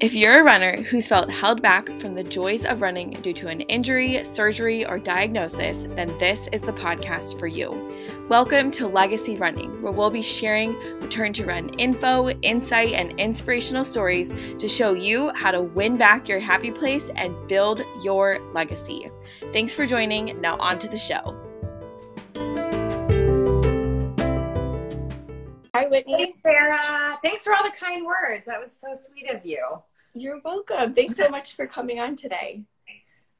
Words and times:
If 0.00 0.14
you're 0.14 0.42
a 0.42 0.44
runner 0.44 0.80
who's 0.82 1.08
felt 1.08 1.28
held 1.28 1.60
back 1.60 1.88
from 1.88 2.14
the 2.14 2.22
joys 2.22 2.64
of 2.64 2.82
running 2.82 3.10
due 3.20 3.32
to 3.32 3.48
an 3.48 3.62
injury, 3.62 4.22
surgery, 4.22 4.86
or 4.86 5.00
diagnosis, 5.00 5.86
then 5.88 6.16
this 6.18 6.48
is 6.52 6.60
the 6.60 6.72
podcast 6.72 7.36
for 7.36 7.48
you. 7.48 7.92
Welcome 8.28 8.70
to 8.72 8.86
Legacy 8.86 9.34
Running, 9.34 9.82
where 9.82 9.90
we'll 9.90 10.08
be 10.08 10.22
sharing 10.22 10.78
return 11.00 11.32
to 11.32 11.46
run 11.46 11.70
info, 11.70 12.28
insight, 12.42 12.92
and 12.92 13.18
inspirational 13.18 13.82
stories 13.82 14.32
to 14.58 14.68
show 14.68 14.92
you 14.92 15.32
how 15.34 15.50
to 15.50 15.62
win 15.62 15.96
back 15.96 16.28
your 16.28 16.38
happy 16.38 16.70
place 16.70 17.10
and 17.16 17.34
build 17.48 17.82
your 18.00 18.38
legacy. 18.52 19.08
Thanks 19.52 19.74
for 19.74 19.84
joining. 19.84 20.40
Now, 20.40 20.58
on 20.58 20.78
to 20.78 20.86
the 20.86 20.96
show. 20.96 21.37
Whitney. 25.90 26.16
Hey, 26.16 26.34
Sarah. 26.42 27.16
Thanks 27.22 27.44
for 27.44 27.54
all 27.54 27.62
the 27.62 27.76
kind 27.76 28.06
words. 28.06 28.46
That 28.46 28.60
was 28.60 28.72
so 28.72 28.94
sweet 28.94 29.30
of 29.30 29.44
you. 29.44 29.62
You're 30.14 30.40
welcome. 30.44 30.94
Thanks 30.94 31.16
so 31.16 31.28
much 31.28 31.54
for 31.54 31.66
coming 31.66 32.00
on 32.00 32.16
today. 32.16 32.62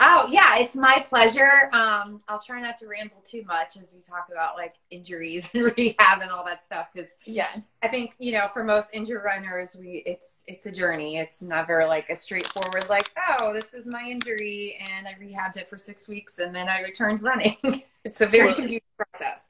Oh, 0.00 0.28
yeah, 0.30 0.58
it's 0.58 0.76
my 0.76 1.04
pleasure. 1.08 1.68
Um, 1.72 2.22
I'll 2.28 2.38
try 2.38 2.60
not 2.60 2.78
to 2.78 2.86
ramble 2.86 3.20
too 3.24 3.42
much 3.44 3.76
as 3.76 3.92
we 3.92 4.00
talk 4.00 4.28
about 4.30 4.54
like 4.54 4.74
injuries 4.92 5.50
and 5.52 5.64
rehab 5.76 6.22
and 6.22 6.30
all 6.30 6.44
that 6.44 6.62
stuff 6.62 6.86
because 6.92 7.10
yes, 7.24 7.78
I 7.82 7.88
think 7.88 8.12
you 8.18 8.30
know 8.30 8.46
for 8.52 8.62
most 8.62 8.90
injured 8.92 9.24
runners, 9.24 9.76
we 9.78 10.04
it's 10.06 10.44
it's 10.46 10.66
a 10.66 10.70
journey. 10.70 11.18
It's 11.18 11.42
never 11.42 11.84
like 11.84 12.10
a 12.10 12.16
straightforward 12.16 12.88
like 12.88 13.10
oh 13.28 13.52
this 13.52 13.74
is 13.74 13.88
my 13.88 14.02
injury 14.08 14.78
and 14.88 15.08
I 15.08 15.14
rehabbed 15.20 15.56
it 15.56 15.68
for 15.68 15.78
six 15.78 16.08
weeks 16.08 16.38
and 16.38 16.54
then 16.54 16.68
I 16.68 16.82
returned 16.82 17.20
running. 17.20 17.56
it's 18.04 18.20
a 18.20 18.26
very 18.26 18.54
confusing 18.54 18.80
process. 18.96 19.48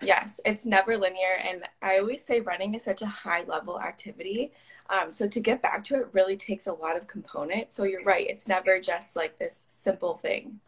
Yes, 0.00 0.40
it's 0.44 0.64
never 0.64 0.96
linear. 0.96 1.38
And 1.44 1.64
I 1.82 1.98
always 1.98 2.24
say 2.24 2.40
running 2.40 2.74
is 2.74 2.84
such 2.84 3.02
a 3.02 3.06
high 3.06 3.42
level 3.44 3.80
activity. 3.80 4.52
Um, 4.90 5.10
so 5.12 5.28
to 5.28 5.40
get 5.40 5.60
back 5.60 5.82
to 5.84 5.96
it 5.96 6.08
really 6.12 6.36
takes 6.36 6.66
a 6.66 6.72
lot 6.72 6.96
of 6.96 7.08
components. 7.08 7.74
So 7.74 7.84
you're 7.84 8.04
right, 8.04 8.28
it's 8.28 8.46
never 8.46 8.80
just 8.80 9.16
like 9.16 9.38
this 9.38 9.66
simple 9.68 10.16
thing. 10.16 10.60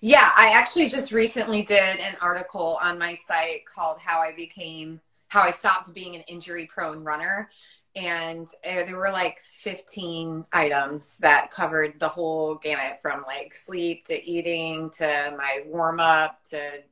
Yeah, 0.00 0.30
I 0.36 0.50
actually 0.50 0.88
just 0.88 1.12
recently 1.12 1.62
did 1.62 1.98
an 2.00 2.16
article 2.20 2.78
on 2.82 2.98
my 2.98 3.14
site 3.14 3.66
called 3.66 3.98
How 3.98 4.18
I 4.20 4.34
Became, 4.34 5.00
How 5.28 5.42
I 5.42 5.50
Stopped 5.50 5.94
Being 5.94 6.16
an 6.16 6.22
Injury 6.22 6.66
Prone 6.66 7.04
Runner. 7.04 7.50
And 7.96 8.48
uh, 8.68 8.84
there 8.84 8.98
were 8.98 9.12
like 9.12 9.38
15 9.38 10.44
items 10.52 11.16
that 11.18 11.52
covered 11.52 12.00
the 12.00 12.08
whole 12.08 12.56
gamut 12.56 13.00
from 13.00 13.22
like 13.22 13.54
sleep 13.54 14.04
to 14.06 14.22
eating 14.28 14.90
to 14.98 15.34
my 15.38 15.62
warm 15.66 16.00
up 16.00 16.42
to 16.50 16.82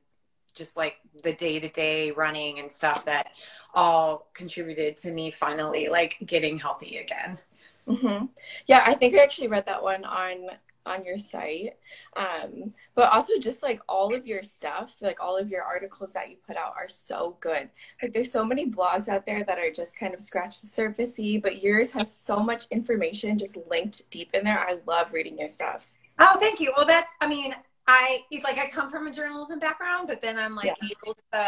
just 0.53 0.77
like 0.77 0.95
the 1.23 1.33
day 1.33 1.59
to 1.59 1.69
day 1.69 2.11
running 2.11 2.59
and 2.59 2.71
stuff 2.71 3.05
that 3.05 3.31
all 3.73 4.27
contributed 4.33 4.97
to 4.97 5.11
me 5.11 5.31
finally 5.31 5.87
like 5.89 6.17
getting 6.25 6.57
healthy 6.57 6.97
again. 6.97 7.39
Mm-hmm. 7.87 8.25
Yeah, 8.67 8.83
I 8.85 8.93
think 8.93 9.15
I 9.15 9.23
actually 9.23 9.47
read 9.47 9.65
that 9.65 9.83
one 9.83 10.05
on 10.05 10.49
on 10.85 11.05
your 11.05 11.17
site. 11.17 11.75
Um, 12.15 12.73
but 12.95 13.11
also 13.11 13.33
just 13.39 13.63
like 13.63 13.79
all 13.87 14.13
of 14.13 14.27
your 14.27 14.43
stuff 14.43 14.95
like 15.01 15.17
all 15.21 15.37
of 15.37 15.49
your 15.49 15.63
articles 15.63 16.13
that 16.13 16.29
you 16.29 16.35
put 16.45 16.57
out 16.57 16.73
are 16.77 16.87
so 16.87 17.37
good. 17.39 17.69
Like 18.01 18.13
there's 18.13 18.31
so 18.31 18.45
many 18.45 18.69
blogs 18.69 19.07
out 19.07 19.25
there 19.25 19.43
that 19.43 19.59
are 19.59 19.71
just 19.71 19.97
kind 19.97 20.13
of 20.13 20.21
scratch 20.21 20.61
the 20.61 20.67
surfacey 20.67 21.41
but 21.41 21.63
yours 21.63 21.91
has 21.91 22.13
so 22.13 22.37
much 22.37 22.65
information 22.69 23.37
just 23.37 23.57
linked 23.69 24.09
deep 24.11 24.31
in 24.33 24.43
there. 24.43 24.59
I 24.59 24.77
love 24.85 25.13
reading 25.13 25.37
your 25.37 25.47
stuff. 25.47 25.89
Oh 26.19 26.37
thank 26.39 26.59
you. 26.59 26.73
Well 26.75 26.85
that's 26.85 27.13
i 27.21 27.27
mean 27.27 27.55
I 27.87 28.23
like 28.43 28.57
I 28.57 28.69
come 28.69 28.89
from 28.89 29.07
a 29.07 29.11
journalism 29.11 29.59
background, 29.59 30.07
but 30.07 30.21
then 30.21 30.37
I'm 30.37 30.55
like 30.55 30.75
yes. 30.81 30.91
able 31.03 31.17
to 31.33 31.45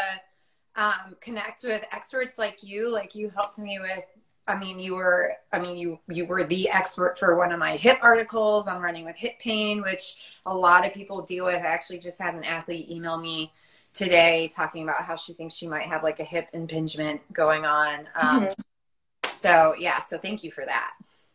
um, 0.76 1.16
connect 1.22 1.64
with 1.64 1.84
experts 1.92 2.38
like 2.38 2.64
you. 2.64 2.92
Like 2.92 3.16
you 3.16 3.30
helped 3.30 3.58
me 3.60 3.80
with. 3.80 4.04
I 4.48 4.56
mean, 4.56 4.78
you 4.78 4.96
were. 4.96 5.34
I 5.52 5.60
mean, 5.60 5.78
you 5.78 6.00
you 6.08 6.26
were 6.26 6.44
the 6.44 6.70
expert 6.70 7.18
for 7.18 7.36
one 7.36 7.52
of 7.52 7.60
my 7.60 7.78
hip 7.78 7.98
articles 8.02 8.68
on 8.68 8.82
running 8.82 9.06
with 9.06 9.16
hip 9.16 9.40
pain, 9.40 9.82
which 9.82 10.18
a 10.46 10.54
lot 10.54 10.86
of 10.86 10.94
people 10.94 11.22
deal 11.22 11.46
with. 11.46 11.56
I 11.56 11.68
actually 11.68 12.00
just 12.00 12.20
had 12.20 12.36
an 12.36 12.44
athlete 12.44 12.90
email 12.90 13.18
me 13.18 13.54
today 13.94 14.50
talking 14.54 14.84
about 14.84 15.04
how 15.04 15.16
she 15.16 15.34
thinks 15.34 15.56
she 15.56 15.68
might 15.68 15.88
have 15.88 16.04
like 16.04 16.20
a 16.20 16.24
hip 16.24 16.50
impingement 16.54 17.22
going 17.34 17.66
on. 17.66 18.08
Um, 18.14 18.42
mm-hmm. 18.42 19.32
So 19.32 19.74
yeah, 19.80 20.00
so 20.00 20.18
thank 20.18 20.44
you 20.44 20.52
for 20.52 20.66
that. 20.66 20.92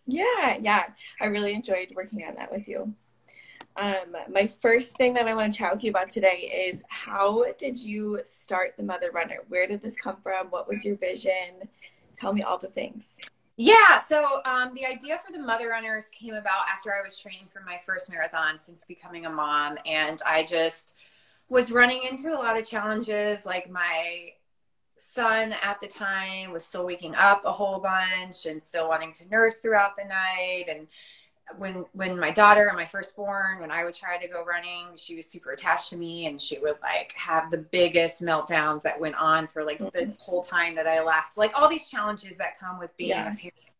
Yeah, 0.06 0.59
yeah, 0.60 0.84
I 1.21 1.27
really 1.27 1.53
enjoyed 1.53 1.93
working 1.94 2.22
on 2.25 2.34
that 2.34 2.53
with 2.53 2.69
you. 2.69 2.94
Um, 3.77 4.17
my 4.31 4.47
first 4.47 4.97
thing 4.97 5.15
that 5.15 5.27
I 5.27 5.35
want 5.35 5.53
to 5.53 5.59
chat 5.59 5.73
with 5.73 5.85
you 5.85 5.91
about 5.91 6.11
today 6.11 6.69
is 6.69 6.83
how 6.89 7.45
did 7.59 7.79
you 7.79 8.21
start 8.25 8.75
the 8.77 8.83
Mother 8.83 9.11
Runner? 9.11 9.39
Where 9.49 9.67
did 9.67 9.81
this 9.81 9.97
come 9.97 10.17
from? 10.23 10.49
What 10.49 10.69
was 10.69 10.85
your 10.85 10.97
vision? 10.97 11.69
Tell 12.19 12.33
me 12.33 12.43
all 12.43 12.59
the 12.59 12.69
things. 12.69 13.17
Yeah, 13.57 13.99
so 13.99 14.41
um, 14.47 14.73
the 14.75 14.87
idea 14.87 15.21
for 15.25 15.33
the 15.33 15.39
Mother 15.39 15.69
Runners 15.69 16.09
came 16.09 16.35
about 16.35 16.63
after 16.73 16.95
I 16.95 17.05
was 17.05 17.19
training 17.19 17.47
for 17.53 17.61
my 17.61 17.79
first 17.85 18.11
marathon 18.11 18.59
since 18.59 18.85
becoming 18.85 19.27
a 19.27 19.31
mom. 19.31 19.77
And 19.85 20.21
I 20.27 20.45
just 20.45 20.95
was 21.51 21.71
running 21.71 22.05
into 22.05 22.33
a 22.33 22.41
lot 22.41 22.59
of 22.59 22.67
challenges. 22.67 23.45
Like 23.45 23.71
my 23.71 24.33
son 24.97 25.55
at 25.63 25.81
the 25.81 25.89
time 25.89 26.53
was 26.53 26.65
still 26.65 26.87
waking 26.87 27.15
up 27.15 27.45
a 27.45 27.53
whole 27.53 27.81
bunch 27.81 28.47
and 28.47 28.63
still 28.63 28.89
wanting 28.89 29.13
to 29.15 29.29
nurse 29.29 29.61
throughout 29.61 29.97
the 29.97 30.05
night. 30.05 30.65
And 30.69 30.87
when 31.59 31.84
when 31.93 32.19
my 32.19 32.31
daughter 32.31 32.66
and 32.69 32.77
my 32.77 32.87
firstborn 32.87 33.61
when 33.61 33.71
i 33.71 33.84
would 33.84 33.94
try 33.94 34.19
to 34.19 34.28
go 34.28 34.44
running 34.44 34.87
she 34.97 35.16
was 35.16 35.27
super 35.27 35.53
attached 35.53 35.91
to 35.91 35.97
me 35.97 36.27
and 36.27 36.41
she 36.41 36.59
would 36.59 36.77
like 36.83 37.12
have 37.16 37.50
the 37.50 37.59
biggest 37.59 38.22
meltdowns 38.22 38.83
that 38.83 38.99
went 38.99 39.15
on 39.16 39.47
for 39.47 39.65
like 39.65 39.78
mm-hmm. 39.78 39.99
the 39.99 40.15
whole 40.19 40.43
time 40.43 40.75
that 40.75 40.87
i 40.87 41.03
left 41.03 41.37
like 41.37 41.53
all 41.59 41.69
these 41.69 41.89
challenges 41.89 42.37
that 42.37 42.59
come 42.59 42.78
with 42.78 42.97
being 42.97 43.10
yes. 43.10 43.39
a 43.39 43.41
parent 43.41 43.71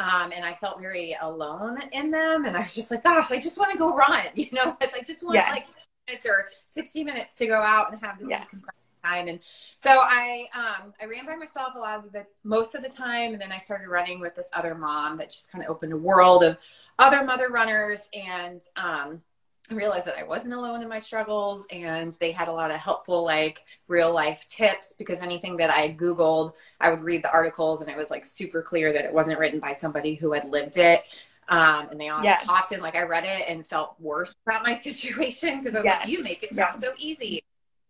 um, 0.00 0.32
and 0.34 0.46
I 0.46 0.54
felt 0.54 0.80
very 0.80 1.14
alone 1.20 1.78
in 1.92 2.10
them. 2.10 2.46
And 2.46 2.56
I 2.56 2.60
was 2.60 2.74
just 2.74 2.90
like, 2.90 3.04
gosh, 3.04 3.30
I 3.30 3.38
just 3.38 3.58
want 3.58 3.70
to 3.72 3.78
go 3.78 3.94
run, 3.94 4.22
you 4.34 4.48
know, 4.50 4.72
because 4.72 4.94
I 4.94 5.02
just 5.02 5.22
want 5.22 5.34
yes. 5.34 5.50
like 5.50 5.66
minutes 6.08 6.26
or 6.26 6.48
60 6.68 7.04
minutes 7.04 7.36
to 7.36 7.46
go 7.46 7.60
out 7.60 7.92
and 7.92 8.00
have 8.00 8.18
this 8.18 8.30
yes. 8.30 8.64
time. 9.04 9.28
And 9.28 9.40
so 9.76 10.00
I, 10.02 10.48
um, 10.54 10.94
I 11.00 11.04
ran 11.04 11.26
by 11.26 11.36
myself 11.36 11.74
a 11.76 11.78
lot 11.78 12.04
of 12.04 12.12
the, 12.12 12.24
most 12.44 12.74
of 12.74 12.82
the 12.82 12.88
time. 12.88 13.34
And 13.34 13.42
then 13.42 13.52
I 13.52 13.58
started 13.58 13.88
running 13.88 14.20
with 14.20 14.34
this 14.34 14.48
other 14.54 14.74
mom 14.74 15.18
that 15.18 15.28
just 15.28 15.52
kind 15.52 15.62
of 15.62 15.70
opened 15.70 15.92
a 15.92 15.98
world 15.98 16.44
of 16.44 16.56
other 17.00 17.24
mother 17.24 17.48
runners 17.48 18.08
and 18.14 18.60
um, 18.76 19.22
I 19.70 19.74
realized 19.74 20.06
that 20.06 20.18
I 20.18 20.24
wasn't 20.24 20.52
alone 20.54 20.82
in 20.82 20.88
my 20.88 20.98
struggles 20.98 21.66
and 21.70 22.12
they 22.20 22.30
had 22.30 22.48
a 22.48 22.52
lot 22.52 22.70
of 22.70 22.76
helpful 22.76 23.24
like 23.24 23.64
real 23.88 24.12
life 24.12 24.46
tips 24.48 24.94
because 24.98 25.20
anything 25.20 25.56
that 25.56 25.70
I 25.70 25.94
googled 25.94 26.54
I 26.78 26.90
would 26.90 27.02
read 27.02 27.24
the 27.24 27.32
articles 27.32 27.80
and 27.80 27.90
it 27.90 27.96
was 27.96 28.10
like 28.10 28.24
super 28.24 28.62
clear 28.62 28.92
that 28.92 29.04
it 29.04 29.12
wasn't 29.12 29.38
written 29.38 29.60
by 29.60 29.72
somebody 29.72 30.14
who 30.14 30.32
had 30.32 30.48
lived 30.48 30.76
it 30.76 31.04
um, 31.48 31.88
and 31.90 32.00
they 32.00 32.10
often, 32.10 32.24
yes. 32.24 32.44
often 32.48 32.80
like 32.80 32.94
I 32.94 33.02
read 33.02 33.24
it 33.24 33.46
and 33.48 33.66
felt 33.66 33.96
worse 33.98 34.34
about 34.46 34.62
my 34.62 34.74
situation 34.74 35.58
because 35.58 35.74
I 35.74 35.78
was 35.78 35.84
yes. 35.86 36.00
like 36.02 36.10
you 36.10 36.22
make 36.22 36.42
it 36.42 36.54
sound 36.54 36.74
yeah. 36.74 36.80
so 36.80 36.92
easy 36.98 37.42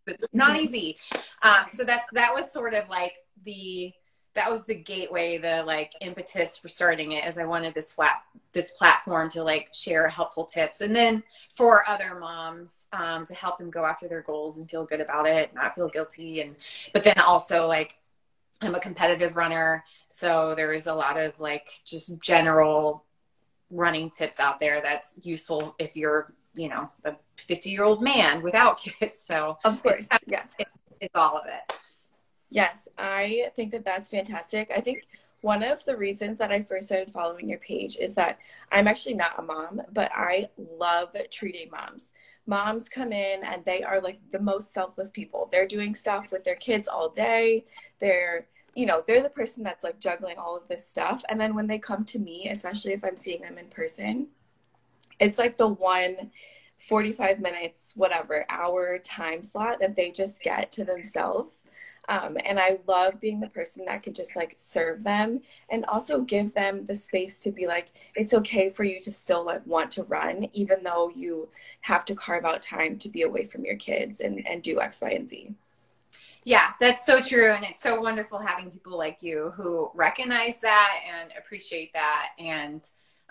this 0.07 0.17
is 0.17 0.29
not 0.33 0.61
easy 0.61 0.99
um, 1.43 1.65
so 1.69 1.83
that's 1.83 2.09
that 2.13 2.33
was 2.33 2.53
sort 2.53 2.75
of 2.75 2.89
like 2.89 3.15
the 3.45 3.93
that 4.35 4.51
was 4.51 4.65
the 4.65 4.75
gateway, 4.75 5.39
the 5.39 5.63
like 5.67 5.93
impetus 6.01 6.57
for 6.57 6.69
starting 6.69 7.13
it, 7.13 7.25
as 7.25 7.39
I 7.39 7.45
wanted 7.45 7.75
this 7.75 7.93
flat 7.93 8.23
this 8.53 8.71
platform 8.73 9.31
to 9.31 9.43
like 9.43 9.71
share 9.73 10.09
helpful 10.09 10.45
tips, 10.45 10.81
and 10.81 10.95
then 10.95 11.23
for 11.55 11.89
other 11.89 12.19
moms 12.19 12.87
um, 12.93 13.27
to 13.27 13.35
help 13.35 13.59
them 13.59 13.71
go 13.71 13.85
after 13.85 14.09
their 14.09 14.23
goals 14.23 14.59
and 14.59 14.71
feel 14.71 14.85
good 14.85 15.01
about 15.01 15.27
it, 15.27 15.53
not 15.55 15.75
feel 15.75 15.89
guilty, 15.89 16.41
and 16.41 16.55
but 16.93 17.03
then 17.03 17.19
also 17.19 17.67
like 17.67 17.99
I'm 18.63 18.75
a 18.75 18.81
competitive 18.81 19.37
runner, 19.37 19.85
so 20.09 20.55
there 20.55 20.73
is 20.73 20.87
a 20.87 20.95
lot 20.95 21.19
of 21.19 21.39
like 21.41 21.69
just 21.85 22.21
general 22.21 23.05
running 23.71 24.11
tips 24.11 24.41
out 24.41 24.61
there 24.61 24.81
that's 24.81 25.19
useful 25.23 25.75
if 25.79 25.97
you're 25.97 26.35
you 26.55 26.69
know 26.69 26.91
a 27.05 27.15
50 27.37 27.71
year 27.71 27.85
old 27.85 28.03
man 28.03 28.43
without 28.43 28.79
kids. 29.01 29.19
So 29.19 29.59
of 29.65 29.83
course, 29.83 30.09
yes, 30.27 30.55
it, 30.59 30.69
it's 31.01 31.17
all 31.17 31.37
of 31.37 31.47
it. 31.47 31.77
Yes, 32.51 32.89
I 32.99 33.51
think 33.55 33.71
that 33.73 33.85
that's 33.85 34.11
fantastic. 34.11 34.71
I 34.75 34.81
think 34.81 35.07
one 35.41 35.63
of 35.63 35.85
the 35.85 35.97
reasons 35.97 36.37
that 36.39 36.53
I 36.53 36.63
first 36.63 36.89
started 36.89 37.13
following 37.13 37.49
your 37.49 37.59
page 37.59 37.97
is 37.99 38.15
that 38.17 38.39
I'm 38.71 38.87
actually 38.87 39.15
not 39.15 39.39
a 39.39 39.43
mom, 39.43 39.81
but 39.93 40.11
I 40.15 40.51
love 40.59 41.17
treating 41.31 41.71
moms. 41.71 42.13
Moms 42.47 42.89
come 42.89 43.13
in 43.13 43.43
and 43.45 43.65
they 43.65 43.83
are 43.83 44.01
like 44.01 44.21
the 44.33 44.41
most 44.41 44.75
selfless 44.75 45.11
people. 45.11 45.49
They're 45.51 45.67
doing 45.67 45.95
stuff 45.95 46.31
with 46.33 46.45
their 46.45 46.57
kids 46.57 46.89
all 46.89 47.09
day. 47.09 47.65
They're, 48.01 48.49
you 48.75 48.85
know, 48.85 49.03
they're 49.07 49.23
the 49.23 49.31
person 49.31 49.63
that's 49.63 49.85
like 49.85 49.99
juggling 49.99 50.37
all 50.37 50.57
of 50.57 50.69
this 50.69 50.87
stuff. 50.87 51.23
And 51.31 51.41
then 51.41 51.55
when 51.55 51.69
they 51.69 51.79
come 51.79 52.05
to 52.07 52.19
me, 52.19 52.49
especially 52.51 52.93
if 52.93 53.05
I'm 53.05 53.17
seeing 53.17 53.43
them 53.43 53.57
in 53.57 53.69
person, 53.69 54.27
it's 55.19 55.39
like 55.39 55.57
the 55.57 55.69
one 55.69 56.31
45 56.79 57.41
minutes, 57.41 57.93
whatever, 57.95 58.45
hour 58.49 58.99
time 58.99 59.43
slot 59.43 59.81
that 59.81 59.97
they 59.97 60.11
just 60.11 60.43
get 60.43 60.73
to 60.73 60.85
themselves 60.85 61.67
um, 62.11 62.37
and 62.45 62.59
I 62.59 62.81
love 62.89 63.21
being 63.21 63.39
the 63.39 63.49
person 63.49 63.85
that 63.85 64.03
can 64.03 64.13
just 64.13 64.35
like 64.35 64.55
serve 64.57 65.05
them 65.05 65.43
and 65.69 65.85
also 65.87 66.23
give 66.23 66.53
them 66.53 66.85
the 66.85 66.95
space 66.95 67.39
to 67.39 67.53
be 67.53 67.69
like, 67.69 67.93
it's 68.17 68.35
okay 68.35 68.69
for 68.69 68.83
you 68.83 68.99
to 69.03 69.13
still 69.13 69.45
like 69.47 69.65
want 69.65 69.93
to 69.93 70.03
run, 70.03 70.49
even 70.53 70.83
though 70.83 71.13
you 71.15 71.49
have 71.83 72.05
to 72.07 72.17
carve 72.17 72.45
out 72.45 72.63
time 72.63 72.99
to 72.99 73.09
be 73.09 73.23
away 73.23 73.45
from 73.45 73.65
your 73.65 73.77
kids 73.77 74.19
and, 74.19 74.45
and 74.45 74.61
do 74.61 74.81
X, 74.81 75.01
Y, 75.01 75.11
and 75.11 75.29
Z. 75.29 75.55
Yeah, 76.43 76.73
that's 76.81 77.07
so 77.07 77.21
true. 77.21 77.53
And 77.53 77.65
it's 77.65 77.81
so 77.81 78.01
wonderful 78.01 78.41
having 78.41 78.73
people 78.73 78.99
like 78.99 79.19
you 79.21 79.53
who 79.55 79.93
recognize 79.95 80.59
that 80.63 81.03
and 81.09 81.31
appreciate 81.39 81.93
that. 81.93 82.31
And 82.41 82.83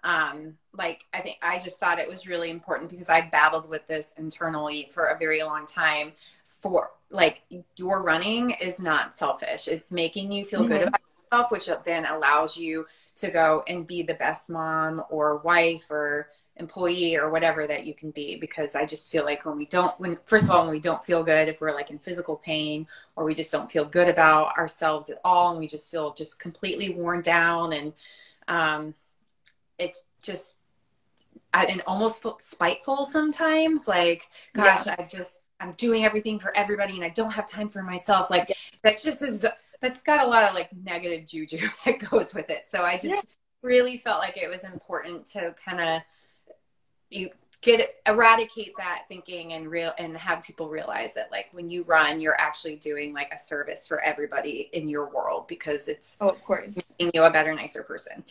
um, 0.05 0.53
like, 0.73 1.03
I 1.13 1.19
think 1.19 1.35
I 1.41 1.59
just 1.59 1.81
thought 1.81 1.99
it 1.99 2.07
was 2.07 2.27
really 2.27 2.49
important 2.49 2.89
because 2.89 3.09
I 3.09 3.21
battled 3.21 3.67
with 3.67 3.85
this 3.87 4.13
internally 4.17 4.89
for 4.93 5.07
a 5.07 5.17
very 5.17 5.43
long 5.43 5.65
time. 5.65 6.13
For 6.59 6.91
like, 7.09 7.41
your 7.75 8.03
running 8.03 8.51
is 8.51 8.79
not 8.79 9.15
selfish, 9.15 9.67
it's 9.67 9.91
making 9.91 10.31
you 10.31 10.45
feel 10.45 10.61
mm-hmm. 10.61 10.69
good 10.69 10.87
about 10.87 11.01
yourself, 11.31 11.51
which 11.51 11.69
then 11.85 12.05
allows 12.05 12.57
you 12.57 12.85
to 13.15 13.29
go 13.29 13.63
and 13.67 13.85
be 13.85 14.01
the 14.01 14.13
best 14.13 14.49
mom 14.49 15.03
or 15.09 15.37
wife 15.37 15.89
or 15.89 16.29
employee 16.59 17.15
or 17.15 17.29
whatever 17.29 17.65
that 17.65 17.85
you 17.85 17.93
can 17.93 18.11
be 18.11 18.35
because 18.35 18.75
i 18.75 18.85
just 18.85 19.11
feel 19.11 19.23
like 19.23 19.45
when 19.45 19.57
we 19.57 19.65
don't 19.65 19.97
when 19.99 20.17
first 20.25 20.45
of 20.45 20.51
all 20.51 20.63
when 20.63 20.71
we 20.71 20.79
don't 20.79 21.03
feel 21.03 21.23
good 21.23 21.47
if 21.47 21.61
we're 21.61 21.73
like 21.73 21.89
in 21.89 21.97
physical 21.97 22.35
pain 22.35 22.85
or 23.15 23.23
we 23.23 23.33
just 23.33 23.51
don't 23.51 23.71
feel 23.71 23.85
good 23.85 24.09
about 24.09 24.57
ourselves 24.57 25.09
at 25.09 25.19
all 25.23 25.51
and 25.51 25.59
we 25.59 25.67
just 25.67 25.89
feel 25.89 26.13
just 26.13 26.39
completely 26.39 26.89
worn 26.89 27.21
down 27.21 27.71
and 27.71 27.93
um 28.49 28.93
it 29.77 29.95
just 30.21 30.57
and 31.53 31.81
almost 31.87 32.25
spiteful 32.39 33.05
sometimes 33.05 33.87
like 33.87 34.27
gosh 34.53 34.85
yeah. 34.85 34.95
i 34.99 35.03
just 35.03 35.38
i'm 35.59 35.73
doing 35.73 36.05
everything 36.05 36.39
for 36.39 36.55
everybody 36.55 36.93
and 36.93 37.03
i 37.03 37.09
don't 37.09 37.31
have 37.31 37.47
time 37.47 37.69
for 37.69 37.83
myself. 37.83 38.29
Like 38.29 38.49
yeah. 38.49 38.55
that's 38.83 39.03
just 39.03 39.21
is 39.21 39.45
that's 39.81 40.01
got 40.01 40.25
a 40.25 40.29
lot 40.29 40.43
of 40.43 40.53
like 40.53 40.69
negative 40.83 41.25
juju 41.27 41.67
that 41.85 41.99
goes 42.09 42.33
with 42.33 42.49
it. 42.49 42.65
So 42.67 42.83
i 42.83 42.95
just 42.95 43.07
yeah. 43.07 43.21
really 43.61 43.97
felt 43.97 44.19
like 44.19 44.37
it 44.37 44.49
was 44.49 44.63
important 44.63 45.25
to 45.27 45.53
kind 45.63 45.81
of 45.81 46.01
you 47.09 47.29
get 47.61 47.95
eradicate 48.05 48.71
that 48.77 49.03
thinking 49.09 49.53
and 49.53 49.69
real 49.69 49.91
and 49.97 50.15
have 50.15 50.43
people 50.43 50.69
realize 50.69 51.13
that 51.13 51.29
like 51.31 51.47
when 51.51 51.69
you 51.69 51.83
run 51.83 52.21
you're 52.21 52.39
actually 52.39 52.77
doing 52.77 53.13
like 53.13 53.33
a 53.33 53.37
service 53.37 53.85
for 53.85 53.99
everybody 54.01 54.69
in 54.71 54.87
your 54.87 55.09
world 55.09 55.45
because 55.47 55.87
it's 55.87 56.15
oh 56.21 56.29
of 56.29 56.41
course. 56.43 56.77
making 56.99 57.11
you 57.13 57.23
a 57.23 57.31
better 57.31 57.53
nicer 57.53 57.83
person. 57.83 58.23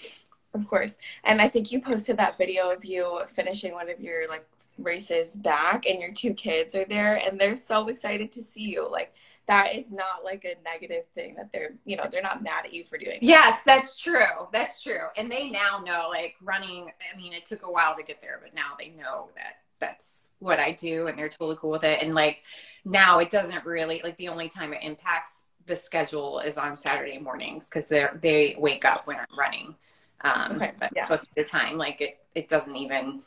Of 0.54 0.66
course. 0.66 0.98
And 1.24 1.42
i 1.42 1.48
think 1.48 1.70
you 1.72 1.80
posted 1.80 2.16
that 2.16 2.38
video 2.38 2.70
of 2.70 2.84
you 2.84 3.20
finishing 3.28 3.72
one 3.74 3.90
of 3.90 4.00
your 4.00 4.28
like 4.28 4.46
races 4.78 5.36
back 5.36 5.86
and 5.86 6.00
your 6.00 6.12
two 6.12 6.32
kids 6.32 6.74
are 6.74 6.84
there 6.84 7.16
and 7.16 7.40
they're 7.40 7.56
so 7.56 7.88
excited 7.88 8.32
to 8.32 8.42
see 8.42 8.62
you. 8.62 8.88
Like 8.90 9.12
that 9.48 9.74
is 9.74 9.90
not 9.90 10.22
like 10.24 10.44
a 10.44 10.62
negative 10.62 11.04
thing 11.14 11.34
that 11.34 11.50
they're 11.50 11.72
you 11.84 11.96
know 11.96 12.04
they're 12.10 12.22
not 12.22 12.42
mad 12.42 12.66
at 12.66 12.72
you 12.72 12.84
for 12.84 12.98
doing 12.98 13.18
that. 13.20 13.22
yes 13.22 13.62
that's 13.66 13.98
true. 13.98 14.46
That's 14.52 14.82
true. 14.82 15.08
And 15.16 15.30
they 15.30 15.50
now 15.50 15.82
know 15.84 16.08
like 16.10 16.36
running 16.40 16.90
i 17.12 17.16
mean 17.16 17.32
it 17.32 17.44
took 17.44 17.64
a 17.64 17.70
while 17.70 17.96
to 17.96 18.02
get 18.02 18.20
there 18.22 18.38
but 18.40 18.54
now 18.54 18.74
they 18.78 18.90
know 18.90 19.30
that 19.34 19.56
that's 19.80 20.30
what 20.38 20.58
i 20.58 20.72
do 20.72 21.06
and 21.06 21.18
they're 21.18 21.28
totally 21.28 21.56
cool 21.56 21.70
with 21.70 21.84
it. 21.84 22.02
And 22.02 22.14
like 22.14 22.42
now 22.84 23.18
it 23.18 23.30
doesn't 23.30 23.64
really 23.64 24.00
like 24.04 24.16
the 24.18 24.28
only 24.28 24.48
time 24.48 24.72
it 24.72 24.82
impacts 24.82 25.42
the 25.66 25.76
schedule 25.76 26.38
is 26.38 26.56
on 26.56 26.76
saturday 26.76 27.18
mornings 27.18 27.68
because 27.68 27.88
they're 27.88 28.18
they 28.22 28.54
wake 28.58 28.84
up 28.84 29.06
when 29.06 29.16
i'm 29.16 29.38
running. 29.38 29.74
Um 30.20 30.56
okay, 30.56 30.72
but 30.78 30.90
yeah. 30.94 31.06
most 31.08 31.22
of 31.22 31.34
the 31.36 31.44
time 31.44 31.78
like 31.78 32.00
it 32.00 32.18
it 32.34 32.48
doesn't 32.48 32.76
even 32.76 33.22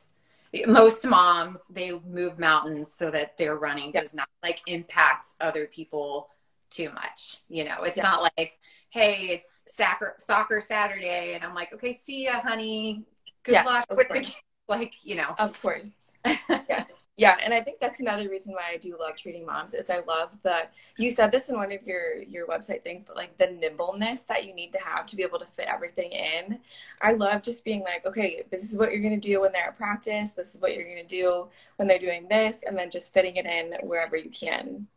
most 0.68 1.06
moms 1.06 1.62
they 1.70 1.92
move 2.08 2.38
mountains 2.38 2.94
so 2.94 3.10
that 3.10 3.38
their 3.38 3.56
running 3.56 3.92
does 3.92 4.14
not 4.14 4.28
like 4.44 4.62
impact 4.68 5.28
other 5.40 5.66
people 5.66 6.30
too 6.70 6.92
much 6.94 7.38
you 7.50 7.64
know? 7.64 7.84
It's 7.84 7.98
yeah. 7.98 8.04
not 8.04 8.32
like 8.38 8.54
hey 8.90 9.28
it's 9.30 9.64
soccer 9.68 10.16
soccer 10.20 10.60
saturday 10.60 11.34
and 11.34 11.44
i'm 11.46 11.56
like 11.56 11.72
okay 11.74 11.94
see 11.94 12.26
ya 12.26 12.42
honey. 12.42 13.04
Good 13.44 13.54
yes, 13.54 13.66
luck 13.66 13.86
with 13.90 14.08
course. 14.08 14.28
the 14.28 14.36
like 14.68 14.94
you 15.04 15.16
know. 15.16 15.34
Of 15.40 15.60
course 15.62 16.11
yes. 16.50 17.08
Yeah, 17.18 17.38
and 17.44 17.54
I 17.54 17.62
think 17.62 17.80
that's 17.80 18.00
another 18.00 18.30
reason 18.30 18.54
why 18.54 18.72
I 18.72 18.78
do 18.78 18.98
love 19.00 19.16
treating 19.16 19.46
moms 19.46 19.74
is 19.74 19.90
I 19.90 20.02
love 20.08 20.38
that 20.44 20.74
you 20.98 21.10
said 21.12 21.32
this 21.32 21.50
in 21.50 21.56
one 21.56 21.72
of 21.72 21.84
your 21.84 22.22
your 22.24 22.48
website 22.48 22.84
things, 22.84 23.04
but 23.04 23.16
like 23.16 23.38
the 23.38 23.48
nimbleness 23.48 24.24
that 24.24 24.46
you 24.46 24.54
need 24.54 24.72
to 24.74 24.80
have 24.80 25.06
to 25.08 25.16
be 25.16 25.24
able 25.24 25.40
to 25.40 25.46
fit 25.46 25.68
everything 25.68 26.12
in. 26.12 26.60
I 27.02 27.14
love 27.14 27.42
just 27.42 27.66
being 27.66 27.82
like, 27.82 28.06
okay, 28.06 28.44
this 28.52 28.70
is 28.70 28.78
what 28.78 28.92
you're 28.92 29.02
gonna 29.02 29.18
do 29.20 29.42
when 29.42 29.52
they're 29.52 29.68
at 29.68 29.78
practice, 29.78 30.34
this 30.34 30.56
is 30.56 30.62
what 30.62 30.76
you're 30.76 30.88
gonna 30.88 31.04
do 31.04 31.48
when 31.78 31.88
they're 31.88 32.00
doing 32.00 32.28
this, 32.30 32.64
and 32.66 32.78
then 32.78 32.90
just 32.92 33.14
fitting 33.14 33.36
it 33.38 33.46
in 33.46 33.74
wherever 33.82 34.16
you 34.16 34.30
can. 34.30 34.88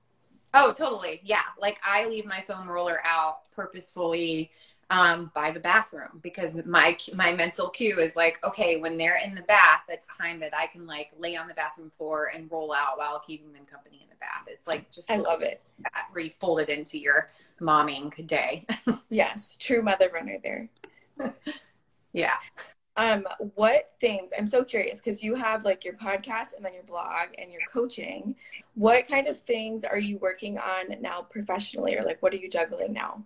Oh, 0.55 0.73
totally. 0.73 1.21
Yeah. 1.25 1.43
Like 1.61 1.81
I 1.85 2.07
leave 2.07 2.27
my 2.27 2.41
foam 2.43 2.69
roller 2.69 3.01
out 3.05 3.51
purposefully 3.53 4.53
um, 4.91 5.31
by 5.35 5.51
the 5.51 5.61
bathroom 5.61 6.21
because 6.23 6.55
my 6.67 6.97
my 7.15 7.33
mental 7.33 7.69
cue 7.71 7.99
is 7.99 8.17
like, 8.17 8.39
okay, 8.45 8.77
when 8.77 8.97
they're 8.97 9.19
in 9.25 9.35
the 9.35 9.43
bath, 9.43 9.83
it's 9.89 10.09
time 10.17 10.41
that 10.41 10.55
I 10.55 10.67
can 10.67 10.87
like 10.87 11.11
lay 11.19 11.37
on 11.37 11.49
the 11.49 11.55
bathroom 11.55 11.91
floor 11.91 12.31
and 12.35 12.51
roll 12.51 12.73
out 12.73 12.99
while 12.99 13.21
keeping 13.21 13.53
them 13.53 13.65
company 13.71 14.01
in 14.03 14.09
the 14.09 14.17
bath. 14.17 14.45
It's 14.47 14.67
like 14.67 14.91
just 14.91 15.11
I 15.11 15.17
love 15.17 15.43
it. 15.43 15.63
That, 15.83 16.07
where 16.13 16.25
you 16.25 16.31
fold 16.31 16.61
it 16.61 16.69
into 16.69 16.99
your 16.99 17.29
momming 17.61 18.27
day. 18.27 18.67
yes, 19.11 19.57
true 19.57 19.83
mother 19.83 20.11
runner 20.13 20.39
there. 20.43 20.69
yeah. 22.13 22.35
Um, 22.97 23.27
what 23.57 23.91
things 24.01 24.31
I'm 24.39 24.47
so 24.47 24.63
curious 24.63 24.99
because 24.99 25.21
you 25.21 25.35
have 25.35 25.65
like 25.65 25.85
your 25.85 25.95
podcast 25.95 26.55
and 26.57 26.65
then 26.65 26.75
your 26.75 26.85
blog 26.85 27.31
and 27.39 27.51
your 27.51 27.63
coaching. 27.73 28.37
What 28.75 29.09
kind 29.09 29.27
of 29.27 29.41
things 29.41 29.83
are 29.83 29.99
you 29.99 30.19
working 30.19 30.59
on 30.59 31.01
now 31.01 31.23
professionally, 31.23 31.97
or 31.97 32.05
like 32.05 32.23
what 32.23 32.33
are 32.33 32.37
you 32.37 32.49
juggling 32.49 32.93
now? 32.93 33.25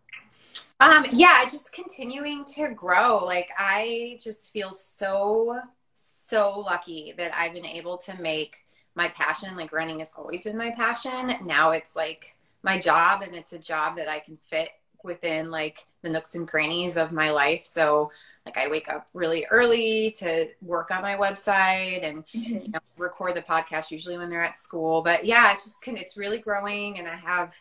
Um, 0.81 1.07
yeah, 1.11 1.45
just 1.45 1.73
continuing 1.73 2.45
to 2.57 2.69
grow. 2.69 3.25
Like 3.25 3.51
I 3.59 4.19
just 4.23 4.53
feel 4.53 4.73
so 4.73 5.61
so 5.95 6.61
lucky 6.61 7.13
that 7.17 7.35
I've 7.35 7.53
been 7.53 7.67
able 7.67 7.99
to 7.99 8.15
make 8.21 8.59
my 8.95 9.09
passion 9.09 9.57
like 9.57 9.73
running 9.73 9.99
has 9.99 10.13
always 10.17 10.45
been 10.45 10.57
my 10.57 10.71
passion. 10.71 11.35
Now 11.45 11.71
it's 11.73 11.97
like 11.97 12.37
my 12.63 12.79
job 12.79 13.23
and 13.23 13.35
it's 13.35 13.53
a 13.53 13.59
job 13.59 13.97
that 13.97 14.09
I 14.09 14.21
can 14.21 14.37
fit 14.37 14.71
within 15.03 15.51
like 15.51 15.87
the 16.03 16.11
nooks 16.11 16.35
and 16.35 16.47
crannies 16.47 16.97
of 16.97 17.13
my 17.13 17.31
life. 17.31 17.65
So 17.65 18.11
like 18.47 18.57
I 18.57 18.69
wake 18.69 18.89
up 18.89 19.09
really 19.15 19.47
early 19.51 20.13
to 20.19 20.49
work 20.63 20.91
on 20.91 21.03
my 21.03 21.17
website 21.17 22.03
and 22.03 22.25
mm-hmm. 22.27 22.39
you 22.39 22.69
know, 22.69 22.79
record 22.97 23.35
the 23.35 23.43
podcast 23.43 23.91
usually 23.91 24.17
when 24.17 24.31
they're 24.31 24.43
at 24.43 24.59
school. 24.59 25.03
But 25.03 25.25
yeah, 25.25 25.53
it's 25.53 25.65
just 25.65 25.87
it's 25.87 26.17
really 26.17 26.39
growing 26.39 26.99
and 26.99 27.07
I 27.07 27.17
have 27.17 27.55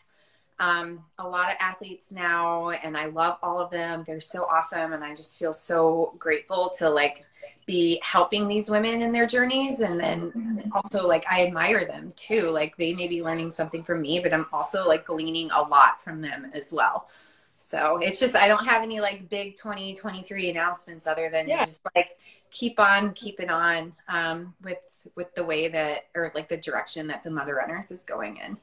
um, 0.60 1.04
a 1.18 1.28
lot 1.28 1.50
of 1.50 1.56
athletes 1.60 2.10
now 2.10 2.70
and 2.70 2.96
i 2.96 3.06
love 3.06 3.38
all 3.42 3.60
of 3.60 3.70
them 3.70 4.04
they're 4.06 4.20
so 4.20 4.44
awesome 4.44 4.92
and 4.92 5.04
i 5.04 5.14
just 5.14 5.38
feel 5.38 5.52
so 5.52 6.14
grateful 6.18 6.70
to 6.78 6.88
like 6.88 7.24
be 7.66 8.00
helping 8.02 8.48
these 8.48 8.70
women 8.70 9.02
in 9.02 9.12
their 9.12 9.26
journeys 9.26 9.80
and 9.80 10.00
then 10.00 10.32
mm-hmm. 10.32 10.72
also 10.72 11.06
like 11.06 11.24
i 11.30 11.46
admire 11.46 11.84
them 11.84 12.12
too 12.16 12.48
like 12.50 12.76
they 12.76 12.94
may 12.94 13.06
be 13.06 13.22
learning 13.22 13.50
something 13.50 13.84
from 13.84 14.00
me 14.00 14.18
but 14.20 14.32
i'm 14.32 14.46
also 14.52 14.88
like 14.88 15.04
gleaning 15.04 15.50
a 15.50 15.60
lot 15.60 16.02
from 16.02 16.20
them 16.20 16.50
as 16.54 16.72
well 16.72 17.08
so 17.58 17.98
it's 17.98 18.18
just 18.18 18.34
i 18.34 18.48
don't 18.48 18.64
have 18.64 18.82
any 18.82 19.00
like 19.00 19.28
big 19.28 19.54
2023 19.54 20.50
announcements 20.50 21.06
other 21.06 21.28
than 21.30 21.46
yeah. 21.46 21.64
just 21.64 21.82
like 21.94 22.18
keep 22.50 22.80
on 22.80 23.12
keeping 23.12 23.50
on 23.50 23.92
um, 24.08 24.54
with 24.62 24.78
with 25.14 25.34
the 25.34 25.44
way 25.44 25.68
that 25.68 26.06
or 26.14 26.32
like 26.34 26.48
the 26.48 26.56
direction 26.56 27.06
that 27.06 27.22
the 27.22 27.30
mother 27.30 27.54
runners 27.54 27.90
is 27.90 28.02
going 28.02 28.38
in 28.38 28.56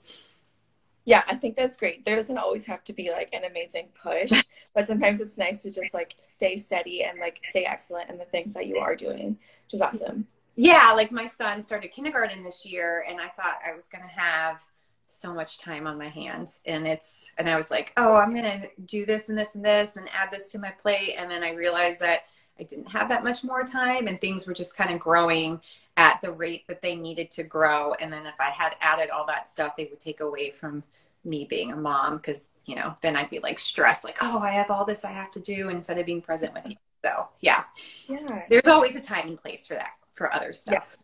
yeah, 1.06 1.24
I 1.28 1.36
think 1.36 1.56
that's 1.56 1.78
great. 1.78 2.04
There 2.04 2.16
doesn't 2.16 2.38
always 2.38 2.66
have 2.66 2.84
to 2.86 2.94
be 2.94 3.12
like 3.12 3.30
an 3.32 3.44
amazing 3.46 3.90
push, 4.02 4.32
but 4.74 4.88
sometimes 4.88 5.22
it's 5.22 5.38
nice 5.38 5.62
to 5.62 5.72
just 5.72 5.94
like 5.94 6.16
stay 6.18 6.58
steady 6.58 7.04
and 7.04 7.20
like 7.20 7.40
stay 7.44 7.64
excellent 7.64 8.10
in 8.10 8.18
the 8.18 8.26
things 8.26 8.54
that 8.54 8.66
you 8.66 8.78
are 8.78 8.96
doing, 8.96 9.38
which 9.64 9.74
is 9.74 9.82
awesome. 9.82 10.28
Yeah, 10.56 10.94
like 10.96 11.12
my 11.12 11.28
son 11.28 11.62
started 11.62 11.90
kindergarten 11.90 12.44
this 12.44 12.66
year 12.66 13.06
and 13.08 13.22
I 13.22 13.28
thought 13.30 13.60
I 13.66 13.74
was 13.76 13.88
going 13.88 14.04
to 14.04 14.20
have 14.20 14.64
so 15.08 15.32
much 15.32 15.60
time 15.60 15.86
on 15.86 16.00
my 16.00 16.08
hands 16.08 16.62
and 16.66 16.88
it's 16.88 17.30
and 17.38 17.48
I 17.48 17.56
was 17.56 17.70
like, 17.70 17.94
"Oh, 17.98 18.16
I'm 18.16 18.34
going 18.34 18.62
to 18.62 18.70
do 18.86 19.06
this 19.06 19.30
and 19.30 19.38
this 19.38 19.54
and 19.54 19.64
this 19.64 19.98
and 19.98 20.10
add 20.12 20.32
this 20.32 20.52
to 20.54 20.60
my 20.60 20.72
plate." 20.72 21.16
And 21.18 21.30
then 21.30 21.44
I 21.44 21.52
realized 21.52 22.00
that 22.00 22.22
I 22.60 22.64
didn't 22.64 22.88
have 22.88 23.10
that 23.10 23.24
much 23.24 23.44
more 23.44 23.64
time 23.64 24.08
and 24.08 24.20
things 24.20 24.48
were 24.48 24.54
just 24.54 24.76
kind 24.76 24.92
of 24.92 25.00
growing 25.00 25.62
at 25.98 26.22
the 26.22 26.32
rate 26.32 26.68
that 26.68 26.82
they 26.82 26.96
needed 26.96 27.32
to 27.32 27.44
grow. 27.44 27.94
And 27.94 28.12
then 28.12 28.26
if 28.26 28.36
I 28.40 28.50
had 28.50 28.76
added 28.82 29.10
all 29.10 29.26
that 29.28 29.48
stuff, 29.48 29.76
they 29.78 29.86
would 29.86 30.00
take 30.00 30.20
away 30.20 30.52
from 30.52 30.84
me 31.24 31.46
being 31.46 31.72
a 31.72 31.76
mom 31.76 32.18
because, 32.18 32.46
you 32.66 32.76
know, 32.76 32.96
then 33.02 33.16
I'd 33.16 33.30
be 33.30 33.40
like 33.40 33.60
stressed, 33.60 34.04
like, 34.04 34.18
oh, 34.22 34.40
I 34.40 34.52
have 34.52 34.70
all 34.70 34.86
this 34.86 35.06
I 35.06 35.12
have 35.12 35.32
to 35.32 35.40
do 35.40 35.70
instead 35.70 35.98
of 35.98 36.06
being 36.06 36.22
present 36.22 36.54
with 36.54 36.68
you. 36.68 36.76
So, 37.04 37.30
yeah. 37.40 37.64
Yeah. 38.08 38.44
There's 38.50 38.68
always 38.68 38.96
a 38.96 39.02
time 39.02 39.28
and 39.28 39.42
place 39.42 39.68
for 39.68 39.76
that, 39.76 39.92
for 40.16 40.34
other 40.34 40.54
stuff. 40.54 40.98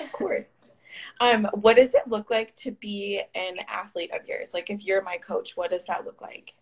Of 0.00 0.10
course. 0.12 0.70
Um, 1.20 1.46
what 1.52 1.76
does 1.76 1.94
it 1.94 2.08
look 2.08 2.30
like 2.30 2.54
to 2.56 2.70
be 2.72 3.22
an 3.34 3.58
athlete 3.68 4.10
of 4.12 4.26
yours? 4.26 4.52
Like, 4.54 4.70
if 4.70 4.84
you're 4.84 5.02
my 5.02 5.18
coach, 5.18 5.56
what 5.56 5.70
does 5.70 5.84
that 5.86 6.04
look 6.04 6.20
like? 6.20 6.54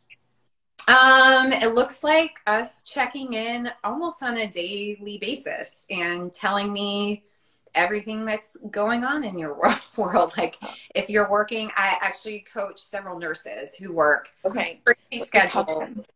Um, 0.87 1.53
it 1.53 1.75
looks 1.75 2.05
like 2.05 2.33
us 2.47 2.83
checking 2.83 3.33
in 3.33 3.71
almost 3.85 4.23
on 4.23 4.37
a 4.37 4.47
daily 4.47 5.19
basis 5.19 5.87
and 5.89 6.35
telling 6.35 6.73
me 6.73 7.25
everything 7.75 8.25
that's 8.25 8.57
going 8.71 9.05
on 9.05 9.25
in 9.25 9.39
your 9.39 9.59
world. 9.97 10.35
Like 10.37 10.57
if 10.95 11.09
you're 11.11 11.31
working, 11.31 11.71
I 11.77 11.99
actually 12.03 12.41
coach 12.41 12.81
several 12.81 13.19
nurses 13.19 13.75
who 13.75 13.93
work 13.93 14.29
okay 14.45 14.81
schedules. 15.19 16.07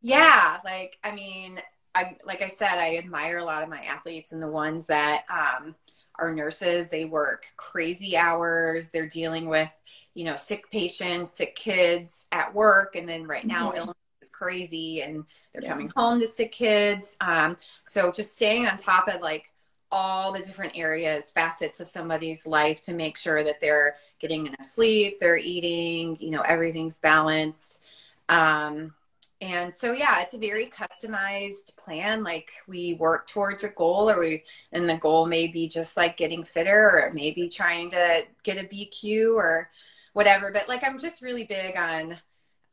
Yeah, 0.00 0.58
like 0.64 0.98
I 1.02 1.12
mean, 1.12 1.60
I 1.94 2.16
like 2.24 2.42
I 2.42 2.48
said, 2.48 2.78
I 2.78 2.96
admire 2.96 3.38
a 3.38 3.44
lot 3.44 3.62
of 3.62 3.68
my 3.68 3.80
athletes 3.82 4.32
and 4.32 4.42
the 4.42 4.50
ones 4.50 4.86
that 4.86 5.24
um, 5.30 5.74
are 6.18 6.32
nurses. 6.32 6.88
They 6.88 7.04
work 7.04 7.46
crazy 7.56 8.16
hours. 8.16 8.88
They're 8.90 9.08
dealing 9.08 9.48
with 9.48 9.70
you 10.14 10.24
know, 10.24 10.34
sick 10.34 10.68
patients, 10.72 11.30
sick 11.32 11.54
kids 11.54 12.26
at 12.32 12.52
work. 12.52 12.96
And 12.96 13.08
then 13.08 13.24
right 13.28 13.46
now, 13.46 13.68
Mhm. 13.70 13.76
illness 13.76 13.94
is 14.20 14.30
crazy 14.30 15.02
and 15.02 15.24
they're 15.52 15.62
Yeah. 15.62 15.72
coming 15.72 15.92
home 15.94 16.18
to 16.18 16.26
sick 16.26 16.50
kids. 16.50 17.16
Um, 17.20 17.56
so 17.84 18.10
just 18.10 18.34
staying 18.34 18.66
on 18.66 18.76
top 18.78 19.06
of 19.06 19.20
like 19.20 19.44
all 19.90 20.32
the 20.32 20.40
different 20.40 20.76
areas, 20.76 21.30
facets 21.30 21.80
of 21.80 21.88
somebody's 21.88 22.46
life 22.46 22.80
to 22.82 22.94
make 22.94 23.16
sure 23.16 23.42
that 23.42 23.60
they're 23.60 23.96
getting 24.20 24.46
enough 24.46 24.64
sleep, 24.64 25.18
they're 25.20 25.36
eating, 25.36 26.16
you 26.20 26.30
know, 26.30 26.42
everything's 26.42 26.98
balanced. 26.98 27.80
Um, 28.28 28.94
and 29.40 29.72
so, 29.72 29.92
yeah, 29.92 30.20
it's 30.20 30.34
a 30.34 30.38
very 30.38 30.66
customized 30.66 31.76
plan. 31.76 32.24
Like 32.24 32.50
we 32.66 32.94
work 32.94 33.28
towards 33.28 33.62
a 33.64 33.68
goal, 33.68 34.10
or 34.10 34.18
we, 34.18 34.44
and 34.72 34.88
the 34.88 34.96
goal 34.96 35.26
may 35.26 35.46
be 35.46 35.68
just 35.68 35.96
like 35.96 36.16
getting 36.16 36.42
fitter, 36.42 36.90
or 36.90 37.12
maybe 37.14 37.48
trying 37.48 37.90
to 37.90 38.24
get 38.42 38.58
a 38.58 38.68
BQ 38.68 39.34
or 39.36 39.70
whatever. 40.12 40.50
But 40.50 40.68
like, 40.68 40.82
I'm 40.82 40.98
just 40.98 41.22
really 41.22 41.44
big 41.44 41.76
on 41.76 42.18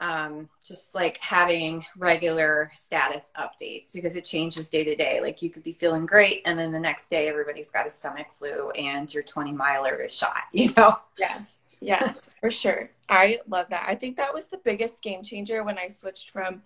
um, 0.01 0.49
just 0.63 0.93
like 0.93 1.17
having 1.17 1.85
regular 1.97 2.71
status 2.73 3.31
updates 3.37 3.93
because 3.93 4.15
it 4.15 4.25
changes 4.25 4.69
day 4.69 4.83
to 4.83 4.95
day. 4.95 5.21
Like 5.21 5.41
you 5.41 5.49
could 5.49 5.63
be 5.63 5.73
feeling 5.73 6.05
great, 6.05 6.41
and 6.45 6.57
then 6.57 6.71
the 6.71 6.79
next 6.79 7.09
day 7.09 7.27
everybody's 7.27 7.71
got 7.71 7.87
a 7.87 7.89
stomach 7.89 8.27
flu, 8.33 8.71
and 8.71 9.11
your 9.13 9.23
20 9.23 9.51
miler 9.51 9.95
is 10.01 10.13
shot. 10.13 10.43
You 10.51 10.73
know? 10.77 10.99
Yes, 11.17 11.59
yes, 11.79 12.29
for 12.39 12.49
sure. 12.51 12.89
I 13.09 13.39
love 13.47 13.67
that. 13.69 13.85
I 13.87 13.95
think 13.95 14.17
that 14.17 14.33
was 14.33 14.47
the 14.47 14.57
biggest 14.63 15.01
game 15.01 15.21
changer 15.21 15.63
when 15.63 15.77
I 15.77 15.87
switched 15.87 16.31
from 16.31 16.61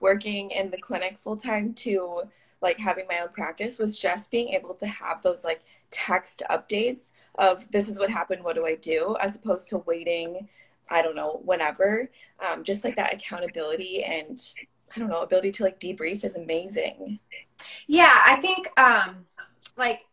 working 0.00 0.50
in 0.50 0.70
the 0.70 0.78
clinic 0.78 1.18
full 1.18 1.36
time 1.36 1.72
to 1.74 2.22
like 2.64 2.78
having 2.78 3.06
my 3.08 3.20
own 3.20 3.28
practice 3.28 3.78
was 3.78 3.98
just 3.98 4.30
being 4.30 4.48
able 4.48 4.74
to 4.74 4.86
have 4.86 5.22
those 5.22 5.44
like 5.44 5.62
text 5.90 6.42
updates 6.50 7.12
of 7.36 7.70
this 7.70 7.88
is 7.88 7.98
what 7.98 8.10
happened, 8.10 8.42
what 8.42 8.56
do 8.56 8.66
I 8.66 8.74
do, 8.76 9.16
as 9.20 9.36
opposed 9.36 9.68
to 9.68 9.78
waiting, 9.78 10.48
I 10.88 11.02
don't 11.02 11.16
know, 11.16 11.40
whenever. 11.44 12.10
Um, 12.44 12.64
just 12.64 12.84
like 12.84 12.96
that 12.96 13.14
accountability 13.14 14.04
and 14.04 14.40
I 14.94 15.00
don't 15.00 15.08
know, 15.08 15.22
ability 15.22 15.52
to 15.52 15.64
like 15.64 15.80
debrief 15.80 16.24
is 16.24 16.36
amazing. 16.36 17.18
Yeah, 17.86 18.16
I 18.26 18.36
think 18.36 18.68
um, 18.78 19.26
like 19.76 20.04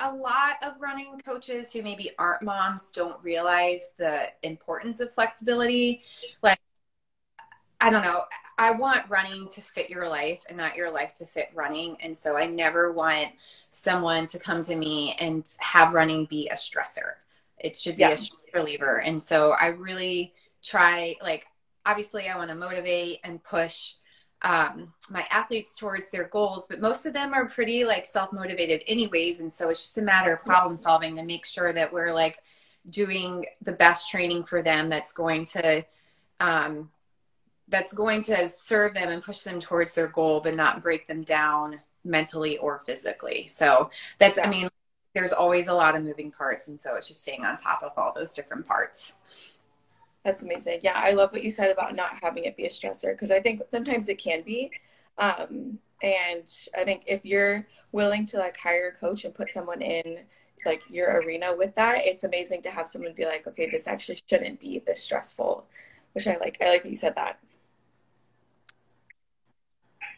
a 0.00 0.12
lot 0.12 0.56
of 0.62 0.80
running 0.80 1.18
coaches 1.18 1.72
who 1.72 1.82
maybe 1.82 2.10
aren't 2.18 2.42
moms 2.42 2.90
don't 2.90 3.22
realize 3.22 3.88
the 3.98 4.28
importance 4.42 5.00
of 5.00 5.12
flexibility. 5.12 6.02
Like, 6.42 6.60
I 7.80 7.90
don't 7.90 8.02
know. 8.02 8.24
I 8.58 8.70
want 8.70 9.08
running 9.08 9.48
to 9.50 9.60
fit 9.60 9.90
your 9.90 10.08
life 10.08 10.42
and 10.48 10.56
not 10.56 10.76
your 10.76 10.90
life 10.90 11.12
to 11.14 11.26
fit 11.26 11.50
running. 11.54 11.96
And 12.00 12.16
so 12.16 12.36
I 12.36 12.46
never 12.46 12.92
want 12.92 13.32
someone 13.68 14.26
to 14.28 14.38
come 14.38 14.62
to 14.64 14.76
me 14.76 15.14
and 15.18 15.44
have 15.58 15.92
running 15.92 16.24
be 16.26 16.48
a 16.48 16.54
stressor. 16.54 17.14
It 17.58 17.76
should 17.76 17.96
be 17.96 18.02
Yeah. 18.02 18.10
a 18.10 18.16
stress 18.16 18.40
reliever. 18.54 19.00
And 19.00 19.20
so 19.20 19.52
I 19.52 19.68
really 19.68 20.34
try, 20.62 21.16
like, 21.22 21.46
obviously, 21.84 22.28
I 22.28 22.36
want 22.36 22.50
to 22.50 22.54
motivate 22.56 23.20
and 23.24 23.42
push 23.42 23.94
um, 24.42 24.92
my 25.10 25.26
athletes 25.30 25.74
towards 25.76 26.10
their 26.10 26.24
goals, 26.24 26.66
but 26.68 26.80
most 26.80 27.06
of 27.06 27.14
them 27.14 27.32
are 27.32 27.48
pretty 27.48 27.84
like 27.84 28.04
self 28.04 28.32
motivated, 28.32 28.82
anyways. 28.86 29.40
And 29.40 29.50
so 29.52 29.70
it's 29.70 29.82
just 29.82 29.98
a 29.98 30.02
matter 30.02 30.34
of 30.34 30.44
problem 30.44 30.76
solving 30.76 31.16
to 31.16 31.22
make 31.22 31.46
sure 31.46 31.72
that 31.72 31.92
we're 31.92 32.12
like 32.12 32.38
doing 32.90 33.46
the 33.62 33.72
best 33.72 34.10
training 34.10 34.44
for 34.44 34.62
them 34.62 34.88
that's 34.88 35.12
going 35.12 35.46
to 35.46 35.84
um, 36.38 36.90
that's 37.68 37.92
going 37.92 38.22
to 38.22 38.48
serve 38.48 38.94
them 38.94 39.08
and 39.08 39.22
push 39.22 39.40
them 39.40 39.58
towards 39.58 39.94
their 39.94 40.06
goal, 40.08 40.40
but 40.40 40.54
not 40.54 40.82
break 40.82 41.08
them 41.08 41.22
down 41.22 41.80
mentally 42.04 42.58
or 42.58 42.78
physically. 42.78 43.46
So 43.48 43.90
that's, 44.18 44.38
I 44.38 44.48
mean, 44.48 44.68
there's 45.16 45.32
always 45.32 45.68
a 45.68 45.74
lot 45.74 45.96
of 45.96 46.04
moving 46.04 46.30
parts, 46.30 46.68
and 46.68 46.78
so 46.78 46.94
it's 46.96 47.08
just 47.08 47.22
staying 47.22 47.44
on 47.44 47.56
top 47.56 47.82
of 47.82 47.92
all 47.96 48.12
those 48.14 48.34
different 48.34 48.66
parts. 48.66 49.14
That's 50.24 50.42
amazing. 50.42 50.80
Yeah, 50.82 50.94
I 50.96 51.12
love 51.12 51.32
what 51.32 51.42
you 51.42 51.50
said 51.50 51.70
about 51.70 51.94
not 51.94 52.18
having 52.20 52.44
it 52.44 52.56
be 52.56 52.66
a 52.66 52.68
stressor 52.68 53.12
because 53.12 53.30
I 53.30 53.40
think 53.40 53.62
sometimes 53.68 54.08
it 54.08 54.18
can 54.18 54.42
be. 54.42 54.70
Um, 55.18 55.78
and 56.02 56.52
I 56.76 56.84
think 56.84 57.04
if 57.06 57.24
you're 57.24 57.66
willing 57.92 58.26
to 58.26 58.38
like 58.38 58.56
hire 58.56 58.88
a 58.88 59.00
coach 59.00 59.24
and 59.24 59.34
put 59.34 59.52
someone 59.52 59.80
in 59.80 60.18
like 60.64 60.82
your 60.90 61.20
arena 61.20 61.54
with 61.56 61.74
that, 61.76 62.04
it's 62.04 62.24
amazing 62.24 62.62
to 62.62 62.70
have 62.70 62.88
someone 62.88 63.12
be 63.14 63.24
like, 63.24 63.46
okay, 63.46 63.70
this 63.70 63.86
actually 63.86 64.18
shouldn't 64.28 64.60
be 64.60 64.82
this 64.84 65.02
stressful, 65.02 65.64
which 66.12 66.26
I 66.26 66.36
like. 66.38 66.58
I 66.60 66.70
like 66.70 66.82
that 66.82 66.90
you 66.90 66.96
said 66.96 67.14
that. 67.14 67.38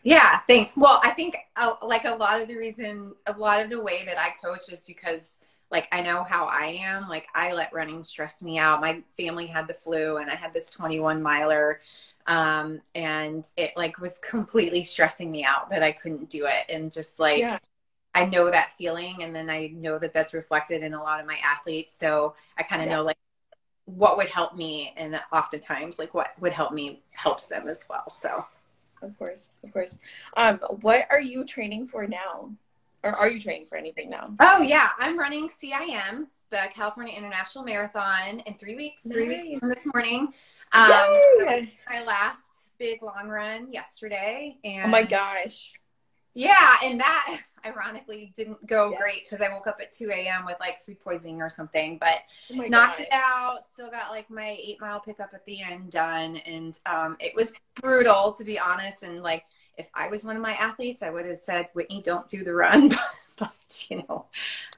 Yeah, 0.02 0.40
thanks. 0.47 0.75
Well, 0.76 1.00
I 1.02 1.11
think 1.11 1.37
uh, 1.57 1.75
like 1.83 2.05
a 2.05 2.11
lot 2.14 2.40
of 2.40 2.49
the 2.49 2.57
reason, 2.57 3.14
a 3.26 3.33
lot 3.33 3.61
of 3.62 3.71
the 3.71 3.81
way 3.81 4.05
that 4.05 4.19
I 4.19 4.31
coach 4.43 4.71
is 4.71 4.83
because 4.87 5.38
like 5.71 5.88
I 5.93 6.00
know 6.00 6.23
how 6.23 6.47
I 6.47 6.67
am. 6.81 7.09
Like 7.09 7.26
I 7.35 7.52
let 7.52 7.73
running 7.73 8.05
stress 8.05 8.40
me 8.40 8.59
out. 8.59 8.81
My 8.81 9.02
family 9.17 9.47
had 9.47 9.67
the 9.67 9.75
flu, 9.75 10.19
and 10.19 10.31
I 10.31 10.35
had 10.35 10.52
this 10.55 10.71
21 10.71 11.23
miler, 11.23 11.81
um, 12.26 12.81
and 12.95 13.45
it 13.57 13.73
like 13.76 13.99
was 13.99 14.19
completely 14.19 14.83
stressing 14.83 15.31
me 15.31 15.45
out 15.45 15.71
that 15.71 15.83
I 15.83 15.93
couldn't 15.93 16.31
do 16.31 16.47
it, 16.47 16.64
and 16.69 16.90
just 16.93 17.19
like. 17.19 17.43
Yeah. 17.43 17.59
I 18.14 18.25
know 18.25 18.50
that 18.50 18.75
feeling, 18.75 19.23
and 19.23 19.37
then 19.37 19.50
I 19.50 19.69
know 19.69 19.99
that 19.99 20.12
that's 20.14 20.35
reflected 20.35 20.83
in 20.83 20.95
a 20.95 21.02
lot 21.02 21.21
of 21.21 21.26
my 21.26 21.38
athletes. 21.45 21.93
So 21.95 22.35
I 22.57 22.62
kind 22.64 22.83
of 22.83 22.88
Yeah. 22.88 22.97
know 22.97 23.05
like 23.05 23.19
what 23.87 24.17
would 24.19 24.28
help 24.28 24.57
me, 24.57 24.95
and 24.97 25.21
oftentimes 25.33 25.99
like 25.99 26.14
what 26.14 26.31
would 26.40 26.52
help 26.52 26.73
me 26.73 27.02
helps 27.12 27.47
them 27.47 27.69
as 27.69 27.87
well. 27.90 28.11
So 28.11 28.47
Of 29.02 29.17
course, 29.19 29.59
of 29.64 29.73
course. 29.73 29.99
Um, 30.37 30.59
what 30.81 31.07
are 31.11 31.21
you 31.21 31.45
training 31.45 31.87
for 31.87 32.07
now? 32.07 32.50
Or 33.05 33.12
are 33.12 33.28
you 33.28 33.40
training 33.40 33.67
for 33.69 33.76
anything 33.76 34.11
now? 34.11 34.35
Oh 34.40 34.61
yeah, 34.61 34.90
I'm 34.99 35.19
running 35.19 35.49
CIM, 35.49 36.26
the 36.50 36.69
California 36.75 37.14
International 37.17 37.64
Marathon, 37.64 38.40
in 38.40 38.55
three 38.55 38.75
weeks. 38.75 39.05
Three 39.05 39.28
weeks 39.28 39.47
from 39.59 39.69
this 39.69 39.87
morning. 39.95 40.33
Um, 40.73 40.90
Yay! 40.90 41.73
my 41.88 42.02
last 42.05 42.71
big 42.78 43.02
long 43.02 43.28
run 43.28 43.73
yesterday, 43.73 44.57
and 44.64 44.87
Oh 44.87 44.88
my 44.88 45.05
gosh. 45.05 45.75
Yeah, 46.35 46.77
and 46.85 47.01
that 47.01 47.41
ironically 47.67 48.33
didn't 48.37 48.65
go 48.67 48.93
Yeah. 48.93 48.99
great 48.99 49.25
because 49.25 49.41
I 49.41 49.49
woke 49.53 49.67
up 49.67 49.79
at 49.81 49.93
2 49.93 50.27
a.m. 50.29 50.45
with 50.47 50.57
like 50.61 50.81
food 50.81 51.01
poisoning 51.01 51.43
or 51.43 51.51
something, 51.51 51.99
but 51.99 52.23
Oh 52.51 52.69
knocked 52.69 53.01
gosh. 53.01 53.01
it 53.01 53.09
out. 53.13 53.59
Still 53.73 53.91
got 53.91 54.11
like 54.11 54.31
my 54.31 54.57
eight 54.63 54.81
mile 54.81 55.01
pickup 55.01 55.31
at 55.35 55.45
the 55.47 55.63
end 55.63 55.91
done, 55.91 56.37
and 56.47 56.79
um, 56.87 57.17
it 57.21 57.35
was 57.35 57.57
brutal 57.81 58.33
to 58.33 58.45
be 58.45 58.59
honest. 58.59 59.03
And 59.03 59.23
like, 59.23 59.45
if 59.77 59.89
I 59.95 60.09
was 60.09 60.25
one 60.25 60.37
of 60.37 60.43
my 60.43 60.55
athletes, 60.55 61.03
I 61.03 61.11
would 61.11 61.27
have 61.27 61.39
said, 61.39 61.69
"Whitney, 61.75 62.03
don't 62.03 62.29
do 62.29 62.45
the 62.45 62.55
run." 62.55 62.91
but 63.37 63.87
you 63.91 64.05
know, 64.09 64.27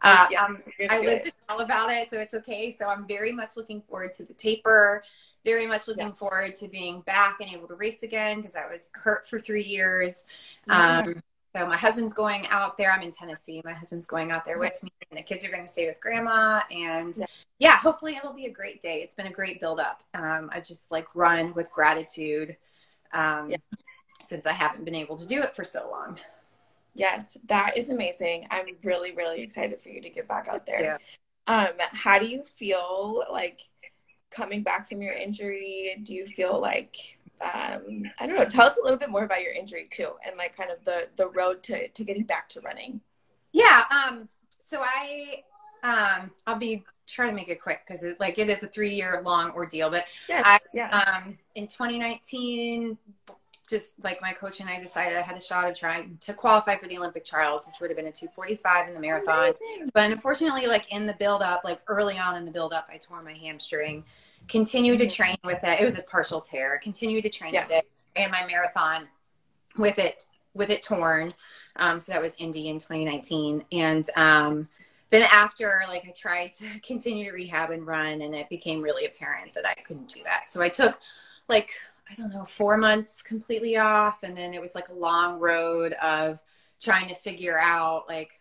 uh, 0.03 0.27
Yeah, 0.29 0.39
um, 0.39 0.63
I 0.89 1.01
lived 1.01 1.23
it. 1.23 1.25
to 1.25 1.33
tell 1.49 1.61
about 1.61 1.91
it, 1.91 2.11
so 2.11 2.19
it's 2.19 2.35
okay. 2.35 2.71
So 2.71 2.87
I'm 2.87 3.07
very 3.07 3.33
much 3.33 3.57
looking 3.57 3.83
forward 3.83 4.15
to 4.15 4.25
the 4.25 4.35
taper. 4.35 5.03
Very 5.45 5.67
much 5.67 5.89
looking 5.89 6.13
Yeah. 6.13 6.13
forward 6.13 6.55
to 6.57 6.69
being 6.69 7.01
back 7.03 7.39
and 7.41 7.51
able 7.51 7.67
to 7.69 7.75
race 7.75 8.03
again 8.03 8.37
because 8.39 8.55
I 8.57 8.67
was 8.71 8.89
hurt 8.93 9.27
for 9.29 9.39
three 9.39 9.65
years. 9.65 10.27
Um, 10.69 11.23
so 11.55 11.67
my 11.67 11.77
husband's 11.77 12.13
going 12.13 12.47
out 12.49 12.79
there. 12.79 12.93
I'm 12.93 13.03
in 13.03 13.11
Tennessee. 13.11 13.61
My 13.65 13.73
husband's 13.73 14.07
going 14.07 14.31
out 14.31 14.45
there 14.45 14.59
with 14.59 14.81
me, 14.83 14.93
and 15.11 15.19
the 15.19 15.23
kids 15.23 15.45
are 15.45 15.51
going 15.51 15.65
to 15.65 15.69
stay 15.69 15.87
with 15.87 16.01
grandma. 16.01 16.61
And 16.71 17.17
Yeah. 17.59 17.77
hopefully 17.77 18.17
it'll 18.17 18.33
be 18.33 18.47
a 18.47 18.53
great 18.53 18.81
day. 18.81 19.03
It's 19.03 19.15
been 19.15 19.27
a 19.27 19.33
great 19.33 19.61
build 19.61 19.81
up. 19.81 20.03
Um, 20.15 20.49
I 20.53 20.61
just 20.61 20.91
like 20.91 21.07
run 21.15 21.53
with 21.55 21.71
gratitude 21.73 22.57
um, 23.13 23.51
Yeah. 23.51 23.57
since 24.27 24.47
I 24.47 24.53
haven't 24.53 24.85
been 24.85 24.95
able 24.95 25.17
to 25.17 25.27
do 25.27 25.43
it 25.43 25.57
for 25.57 25.65
so 25.65 25.91
long. 25.91 26.19
Yes, 26.95 27.37
that 27.47 27.77
is 27.77 27.91
amazing. 27.91 28.47
I'm 28.51 28.67
really, 28.85 29.13
really 29.13 29.43
excited 29.43 29.81
for 29.83 29.89
you 29.89 30.01
to 30.01 30.11
get 30.11 30.29
back 30.29 30.47
out 30.49 30.67
there. 30.67 30.81
Yeah. 30.83 30.99
Um, 31.47 31.73
how 31.93 32.19
do 32.21 32.27
you 32.27 32.45
feel 32.45 33.25
like 33.31 33.61
coming 34.31 34.63
back 34.63 34.89
from 34.89 35.03
your 35.03 35.15
injury? 35.15 35.97
Do 36.03 36.15
you 36.15 36.27
feel 36.27 36.61
like 36.61 37.19
um, 37.43 38.03
I 38.21 38.27
don't 38.27 38.37
know, 38.37 38.45
tell 38.45 38.67
us 38.67 38.77
a 38.81 38.83
little 38.83 38.99
bit 38.99 39.09
more 39.11 39.25
about 39.25 39.43
your 39.43 39.53
injury 39.53 39.89
too 39.91 40.11
and 40.27 40.37
like 40.37 40.57
kind 40.57 40.71
of 40.71 40.85
the 40.85 41.09
the 41.17 41.29
road 41.29 41.63
to, 41.65 41.89
to 41.89 42.05
getting 42.05 42.25
back 42.25 42.49
to 42.51 42.61
running. 42.61 43.01
Yeah. 43.53 43.85
Um, 43.91 44.29
so 44.61 44.83
I, 44.83 45.43
um, 45.83 46.31
I'll 46.47 46.57
be 46.59 46.85
trying 47.07 47.31
to 47.31 47.35
make 47.35 47.49
it 47.49 47.61
quick 47.61 47.81
because 47.87 48.05
it, 48.05 48.21
like 48.21 48.39
it 48.39 48.49
is 48.49 48.63
a 48.63 48.69
three 48.69 48.95
year 48.95 49.23
long 49.25 49.51
ordeal. 49.51 49.91
But 49.91 50.05
Yes, 50.29 50.45
I- 50.47 50.59
yeah. 50.73 51.21
um, 51.25 51.39
in 51.55 51.67
2019, 51.67 52.97
just 53.69 54.03
like 54.03 54.21
my 54.21 54.33
coach 54.33 54.61
and 54.61 54.69
I 54.69 54.81
decided 54.81 55.17
I 55.17 55.23
had 55.23 55.37
a 55.37 55.41
shot 55.41 55.69
of 55.71 55.79
trying 55.79 56.19
to 56.23 56.35
qualify 56.35 56.77
for 56.77 56.89
the 56.89 56.99
Olympic 56.99 57.25
trials, 57.25 57.67
which 57.67 57.77
would 57.81 57.89
have 57.89 57.97
been 57.97 58.07
a 58.09 58.13
245 58.13 58.89
in 58.89 58.95
the 58.95 59.01
marathon. 59.01 59.39
Amazing. 59.51 59.91
But 59.95 60.11
unfortunately, 60.11 60.67
like 60.67 60.93
in 60.93 61.07
the 61.07 61.15
build 61.15 61.41
up, 61.41 61.63
like 61.65 61.81
early 61.87 62.19
on 62.19 62.37
in 62.37 62.45
the 62.45 62.51
build 62.51 62.73
up, 62.73 62.89
I 62.93 62.97
tore 62.99 63.23
my 63.23 63.33
hamstring. 63.33 64.05
Continued 64.49 64.99
to 64.99 65.07
Mhm. 65.07 65.15
train 65.15 65.37
with 65.45 65.63
it. 65.63 65.81
It 65.81 65.85
was 65.85 65.99
a 65.99 66.03
partial 66.03 66.41
tear. 66.41 66.79
Continue 66.83 67.23
to 67.23 67.29
train 67.29 67.55
Yes. 67.55 67.69
with 67.69 67.79
it 67.79 67.91
and 68.17 68.33
my 68.33 68.45
marathon 68.47 69.09
with 69.77 69.99
it 69.99 70.27
with 70.53 70.71
it 70.71 70.83
torn. 70.83 71.33
Um, 71.77 72.01
so 72.01 72.13
that 72.13 72.21
was 72.21 72.35
Indy 72.37 72.69
in 72.69 72.79
2019, 72.81 73.65
and 73.71 74.09
um, 74.17 74.69
then 75.11 75.23
after, 75.33 75.83
like 75.87 76.05
I 76.05 76.11
tried 76.11 76.53
to 76.55 76.65
continue 76.83 77.27
to 77.27 77.31
rehab 77.33 77.71
and 77.71 77.87
run, 77.87 78.21
and 78.23 78.35
it 78.35 78.49
became 78.49 78.83
really 78.83 79.07
apparent 79.07 79.55
that 79.55 79.65
I 79.67 79.75
couldn't 79.75 80.09
do 80.09 80.23
that. 80.25 80.51
So 80.51 80.61
I 80.61 80.69
took 80.69 80.99
like 81.49 81.73
I 82.11 82.15
don't 82.15 82.33
know 82.33 82.45
four 82.45 82.77
months 82.77 83.23
completely 83.23 83.77
off, 83.77 84.25
and 84.25 84.37
then 84.37 84.53
it 84.55 84.61
was 84.61 84.75
like 84.75 84.89
a 84.89 84.95
long 84.95 85.39
road 85.39 85.93
of 86.03 86.41
trying 86.81 87.09
to 87.09 87.15
figure 87.15 87.59
out 87.59 88.09
like 88.09 88.41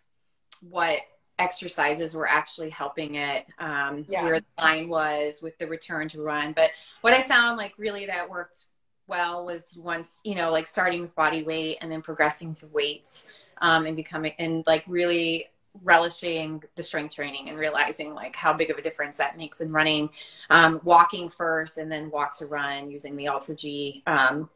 what 0.68 0.98
exercises 1.40 2.14
were 2.14 2.28
actually 2.28 2.70
helping 2.70 3.16
it, 3.16 3.46
um, 3.58 4.04
Yeah. 4.08 4.22
where 4.24 4.40
the 4.40 4.46
line 4.62 4.88
was 4.88 5.40
with 5.42 5.58
the 5.58 5.66
return 5.66 6.08
to 6.10 6.22
run. 6.22 6.52
But 6.52 6.70
what 7.00 7.14
I 7.14 7.22
found 7.22 7.56
like 7.56 7.74
really 7.78 8.06
that 8.06 8.28
worked 8.30 8.66
well 9.06 9.44
was 9.44 9.76
once, 9.76 10.20
you 10.24 10.34
know, 10.36 10.52
like 10.52 10.66
starting 10.66 11.00
with 11.02 11.14
body 11.14 11.42
weight 11.42 11.78
and 11.80 11.90
then 11.90 12.02
progressing 12.02 12.54
to 12.56 12.66
weights 12.68 13.26
um, 13.60 13.86
and 13.86 13.96
becoming, 13.96 14.34
and 14.38 14.64
like 14.66 14.84
really 14.86 15.46
relishing 15.82 16.62
the 16.74 16.82
strength 16.82 17.14
training 17.14 17.48
and 17.48 17.58
realizing 17.58 18.12
like 18.14 18.34
how 18.36 18.52
big 18.52 18.70
of 18.70 18.78
a 18.78 18.82
difference 18.82 19.16
that 19.16 19.36
makes 19.36 19.60
in 19.60 19.70
running 19.72 20.10
um, 20.50 20.80
walking 20.84 21.28
first 21.28 21.78
and 21.78 21.90
then 21.90 22.10
walk 22.10 22.36
to 22.36 22.46
run 22.46 22.90
using 22.90 23.16
the 23.16 23.26
AlterG 23.26 24.02
um, 24.08 24.50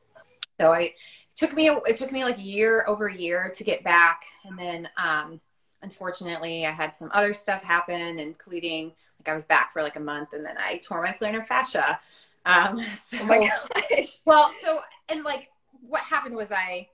so 0.60 0.72
i 0.72 0.92
took 1.36 1.52
me 1.54 1.68
it 1.68 1.96
took 1.96 2.10
me 2.12 2.24
like 2.24 2.36
year 2.38 2.84
over 2.88 3.08
year 3.08 3.52
to 3.54 3.64
get 3.64 3.84
back 3.84 4.24
and 4.44 4.58
then 4.58 4.88
um, 4.96 5.40
unfortunately 5.84 6.66
i 6.66 6.72
had 6.72 6.96
some 6.96 7.10
other 7.14 7.34
stuff 7.34 7.62
happen 7.62 8.18
including 8.18 8.86
like 9.20 9.28
i 9.28 9.34
was 9.34 9.44
back 9.44 9.72
for 9.72 9.82
like 9.82 9.96
a 9.96 10.00
month 10.00 10.32
and 10.34 10.44
then 10.44 10.56
i 10.58 10.78
tore 10.78 11.02
my 11.02 11.12
plantar 11.12 11.46
fascia 11.46 12.00
um, 12.46 12.84
so 12.94 13.18
Oh 13.20 13.24
my 13.26 13.38
gosh. 13.38 14.18
well, 14.24 14.52
so 14.52 14.80
and 15.08 15.24
like 15.24 15.50
what 15.86 16.02
happened 16.02 16.34
was 16.36 16.50
I 16.52 16.88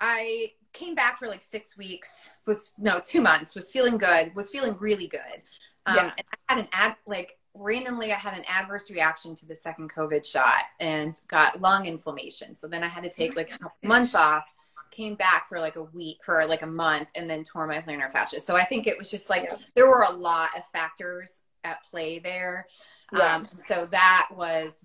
I 0.00 0.52
came 0.72 0.94
back 0.94 1.18
for 1.18 1.28
like 1.28 1.42
six 1.42 1.76
weeks, 1.76 2.30
was 2.46 2.72
no 2.78 3.00
two 3.00 3.20
months, 3.20 3.54
was 3.54 3.70
feeling 3.70 3.98
good, 3.98 4.34
was 4.34 4.50
feeling 4.50 4.76
really 4.78 5.06
good. 5.06 5.42
Um, 5.86 5.96
Yeah. 5.96 6.10
and 6.18 6.26
I 6.32 6.54
had 6.54 6.58
an 6.64 6.68
ad 6.72 6.96
like 7.06 7.38
randomly 7.54 8.12
I 8.12 8.16
had 8.16 8.34
an 8.38 8.44
adverse 8.48 8.90
reaction 8.90 9.34
to 9.36 9.46
the 9.46 9.54
second 9.54 9.92
COVID 9.92 10.24
shot 10.24 10.64
and 10.80 11.18
got 11.28 11.60
lung 11.60 11.86
inflammation. 11.86 12.54
So 12.54 12.68
then 12.68 12.84
I 12.84 12.88
had 12.88 13.04
to 13.04 13.10
take 13.10 13.36
like 13.36 13.50
a 13.50 13.64
couple 13.64 13.78
months 13.84 14.14
off. 14.14 14.46
Came 15.00 15.14
back 15.14 15.48
for 15.48 15.58
like 15.58 15.76
a 15.76 15.82
week, 15.82 16.18
for 16.22 16.44
like 16.44 16.60
a 16.60 16.66
month, 16.66 17.08
and 17.14 17.28
then 17.30 17.42
tore 17.42 17.66
my 17.66 17.80
plantar 17.80 18.12
fascia. 18.12 18.38
So 18.38 18.54
I 18.54 18.64
think 18.64 18.86
it 18.86 18.98
was 18.98 19.10
just 19.10 19.30
like 19.30 19.44
Yeah. 19.44 19.56
there 19.74 19.88
were 19.88 20.02
a 20.02 20.10
lot 20.12 20.50
of 20.58 20.66
factors 20.66 21.40
at 21.64 21.82
play 21.90 22.18
there. 22.18 22.66
Yeah. 23.10 23.36
Um, 23.36 23.48
so 23.66 23.88
that 23.92 24.28
was 24.30 24.84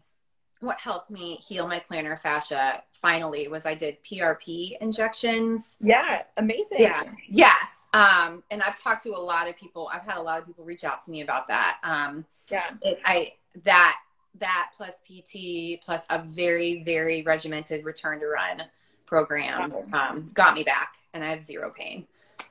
what 0.61 0.79
helped 0.79 1.11
me 1.11 1.35
heal 1.45 1.67
my 1.67 1.83
plantar 1.91 2.17
fascia 2.17 2.81
finally 2.93 3.49
was 3.49 3.65
I 3.65 3.73
did 3.73 3.97
PRP 4.05 4.77
injections. 4.79 5.75
Yeah, 5.81 6.21
amazing. 6.37 6.79
Yeah. 6.79 7.03
Yes. 7.27 7.85
Um, 7.91 8.41
and 8.49 8.63
I've 8.63 8.79
talked 8.81 9.03
to 9.03 9.09
a 9.09 9.19
lot 9.19 9.49
of 9.49 9.57
people. 9.57 9.89
I've 9.93 10.03
had 10.03 10.15
a 10.15 10.21
lot 10.21 10.39
of 10.39 10.47
people 10.47 10.63
reach 10.63 10.85
out 10.85 11.03
to 11.03 11.11
me 11.11 11.19
about 11.23 11.49
that. 11.49 11.79
Um, 11.83 12.23
Yeah. 12.49 12.69
it, 12.83 12.99
I, 13.03 13.33
that, 13.65 13.97
that 14.39 14.71
plus 14.77 15.01
PT 15.01 15.83
plus 15.83 16.03
a 16.09 16.19
very, 16.23 16.83
very 16.85 17.21
regimented 17.23 17.83
return 17.83 18.21
to 18.21 18.27
run 18.27 18.63
program, 19.05 19.73
um, 19.93 20.25
got 20.33 20.53
me 20.55 20.63
back 20.63 20.95
and 21.13 21.23
I 21.23 21.29
have 21.29 21.41
zero 21.41 21.71
pain. 21.75 22.05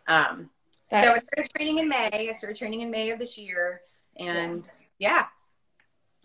Um, 0.09 0.51
so 0.91 0.97
I 1.13 1.19
started 1.19 1.51
training 1.57 1.79
in 1.79 1.89
May. 1.89 2.29
I 2.29 2.33
started 2.33 2.57
training 2.57 2.83
in 2.83 2.91
May 2.91 3.11
of 3.11 3.19
this 3.19 3.37
year. 3.39 3.81
And 4.17 4.57
Yes. 4.57 4.79
yeah. 4.99 5.27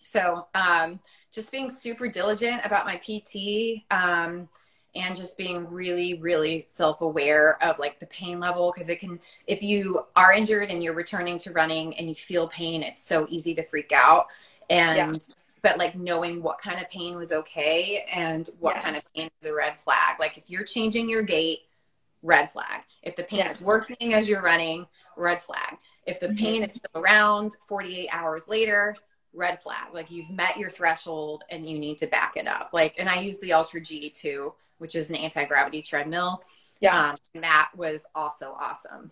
So 0.03 0.47
um, 0.55 0.99
just 1.31 1.51
being 1.51 1.69
super 1.69 2.07
diligent 2.07 2.61
about 2.65 2.85
my 2.85 2.97
PT 2.97 3.83
um, 3.91 4.47
and 4.95 5.15
just 5.15 5.37
being 5.37 5.67
really, 5.69 6.15
really 6.15 6.65
self 6.67 7.01
aware 7.01 7.61
of 7.63 7.79
like 7.79 7.99
the 7.99 8.05
pain 8.07 8.39
level. 8.39 8.71
Because 8.73 8.89
it 8.89 8.99
can, 8.99 9.19
if 9.47 9.61
you 9.63 10.05
are 10.15 10.33
injured 10.33 10.69
and 10.71 10.83
you're 10.83 10.93
returning 10.93 11.39
to 11.39 11.51
running 11.51 11.95
and 11.97 12.07
you 12.09 12.15
feel 12.15 12.47
pain, 12.47 12.83
it's 12.83 13.01
so 13.01 13.27
easy 13.29 13.53
to 13.55 13.63
freak 13.63 13.91
out. 13.91 14.27
And, 14.69 15.15
Yeah. 15.15 15.33
But 15.61 15.77
like 15.77 15.95
knowing 15.95 16.41
what 16.41 16.59
kind 16.59 16.79
of 16.81 16.89
pain 16.89 17.15
was 17.15 17.31
okay 17.31 18.05
and 18.11 18.49
what 18.59 18.75
kind 18.77 18.95
of 18.95 19.13
pain 19.13 19.29
is 19.41 19.49
a 19.49 19.53
red 19.53 19.77
flag. 19.77 20.19
Like 20.19 20.37
if 20.37 20.49
you're 20.49 20.63
changing 20.63 21.09
your 21.09 21.23
gait, 21.23 21.59
red 22.21 22.51
flag. 22.51 22.81
If 23.01 23.15
the 23.15 23.23
pain 23.23 23.39
Yes. 23.39 23.61
is 23.61 23.65
worsening 23.65 24.13
as 24.13 24.27
you're 24.27 24.41
running, 24.41 24.87
red 25.15 25.41
flag. 25.41 25.77
If 26.05 26.19
the 26.19 26.29
Mhm. 26.29 26.37
pain 26.37 26.63
is 26.63 26.73
still 26.73 27.01
around 27.01 27.55
48 27.67 28.09
hours 28.11 28.47
later, 28.47 28.95
red 29.33 29.61
flag. 29.61 29.93
Like 29.93 30.09
you've 30.11 30.29
met 30.29 30.57
your 30.57 30.69
threshold 30.69 31.43
and 31.49 31.69
you 31.69 31.77
need 31.77 31.97
to 31.99 32.07
back 32.07 32.35
it 32.35 32.47
up. 32.47 32.69
Like, 32.73 32.95
and 32.97 33.09
I 33.09 33.19
use 33.19 33.39
the 33.39 33.53
Ultra 33.53 33.81
G2, 33.81 34.53
which 34.79 34.95
is 34.95 35.09
an 35.09 35.15
anti 35.15 35.45
gravity 35.45 35.81
treadmill. 35.81 36.43
Yeah. 36.79 37.11
Um, 37.11 37.17
and 37.35 37.43
that 37.43 37.71
was 37.75 38.05
also 38.15 38.55
awesome. 38.59 39.11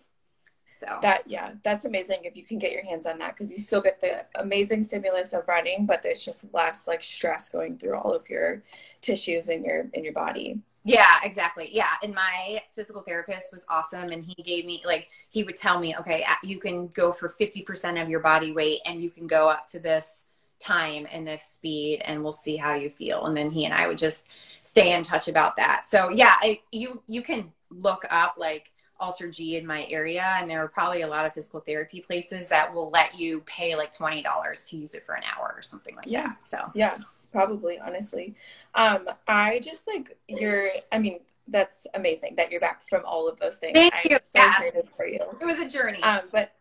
So 0.70 0.98
That 1.02 1.22
yeah, 1.26 1.52
that's 1.64 1.84
amazing 1.84 2.20
if 2.24 2.36
you 2.36 2.44
can 2.44 2.58
get 2.58 2.72
your 2.72 2.84
hands 2.84 3.06
on 3.06 3.18
that 3.18 3.34
because 3.34 3.52
you 3.52 3.58
still 3.58 3.80
get 3.80 4.00
the 4.00 4.26
amazing 4.36 4.84
stimulus 4.84 5.32
of 5.32 5.48
running, 5.48 5.86
but 5.86 6.02
there's 6.02 6.24
just 6.24 6.52
less 6.52 6.86
like 6.86 7.02
stress 7.02 7.48
going 7.48 7.78
through 7.78 7.96
all 7.96 8.12
of 8.14 8.28
your 8.28 8.62
tissues 9.00 9.48
in 9.48 9.64
your 9.64 9.86
in 9.92 10.04
your 10.04 10.12
body. 10.12 10.60
Yeah, 10.84 11.16
exactly. 11.22 11.68
Yeah. 11.72 11.90
And 12.02 12.14
my 12.14 12.62
physical 12.72 13.02
therapist 13.02 13.52
was 13.52 13.66
awesome. 13.68 14.10
And 14.10 14.24
he 14.24 14.42
gave 14.42 14.64
me, 14.64 14.82
like, 14.86 15.08
he 15.28 15.44
would 15.44 15.56
tell 15.56 15.78
me, 15.78 15.94
okay, 15.96 16.24
you 16.42 16.58
can 16.58 16.88
go 16.88 17.12
for 17.12 17.28
50% 17.28 18.00
of 18.00 18.08
your 18.08 18.20
body 18.20 18.52
weight 18.52 18.80
and 18.86 19.02
you 19.02 19.10
can 19.10 19.26
go 19.26 19.50
up 19.50 19.66
to 19.68 19.80
this 19.80 20.24
time 20.60 21.06
and 21.12 21.26
this 21.26 21.42
speed 21.42 22.00
and 22.04 22.22
we'll 22.22 22.32
see 22.32 22.56
how 22.56 22.74
you 22.74 22.88
feel. 22.88 23.26
And 23.26 23.36
then 23.36 23.50
he 23.50 23.64
and 23.66 23.74
I 23.74 23.86
would 23.86 23.98
just 23.98 24.26
stay 24.62 24.94
in 24.94 25.02
touch 25.02 25.28
about 25.28 25.56
that. 25.56 25.84
So 25.86 26.08
yeah, 26.08 26.36
I, 26.40 26.60
you, 26.72 27.02
you 27.06 27.22
can 27.22 27.52
look 27.70 28.06
up 28.10 28.36
like 28.38 28.72
AlterG 29.00 29.54
in 29.58 29.66
my 29.66 29.86
area. 29.86 30.24
And 30.36 30.50
there 30.50 30.62
are 30.62 30.68
probably 30.68 31.02
a 31.02 31.06
lot 31.08 31.26
of 31.26 31.32
physical 31.34 31.60
therapy 31.60 32.00
places 32.00 32.48
that 32.48 32.72
will 32.72 32.90
let 32.90 33.18
you 33.18 33.40
pay 33.40 33.76
like 33.76 33.92
$20 33.92 34.64
to 34.66 34.76
use 34.76 34.94
it 34.94 35.04
for 35.04 35.14
an 35.14 35.22
hour 35.24 35.54
or 35.56 35.62
something 35.62 35.94
like 35.96 36.06
Yeah. 36.06 36.22
that. 36.28 36.36
So 36.46 36.70
Yeah, 36.74 36.98
probably, 37.32 37.78
honestly. 37.78 38.34
Um, 38.74 39.08
I 39.26 39.60
just 39.60 39.86
like 39.86 40.16
you're 40.28 40.70
I 40.92 40.98
mean, 40.98 41.20
that's 41.46 41.86
amazing 41.94 42.34
that 42.36 42.50
you're 42.50 42.60
back 42.60 42.82
from 42.88 43.04
all 43.04 43.28
of 43.28 43.38
those 43.38 43.56
things. 43.56 43.74
Thank 43.74 43.94
I'm 43.94 44.10
you. 44.10 44.18
so 44.22 44.40
Yes. 44.40 44.58
excited 44.58 44.88
for 44.96 45.06
you. 45.06 45.18
it 45.40 45.44
was 45.44 45.58
a 45.58 45.68
journey. 45.68 46.02
Um, 46.02 46.22
but 46.32 46.52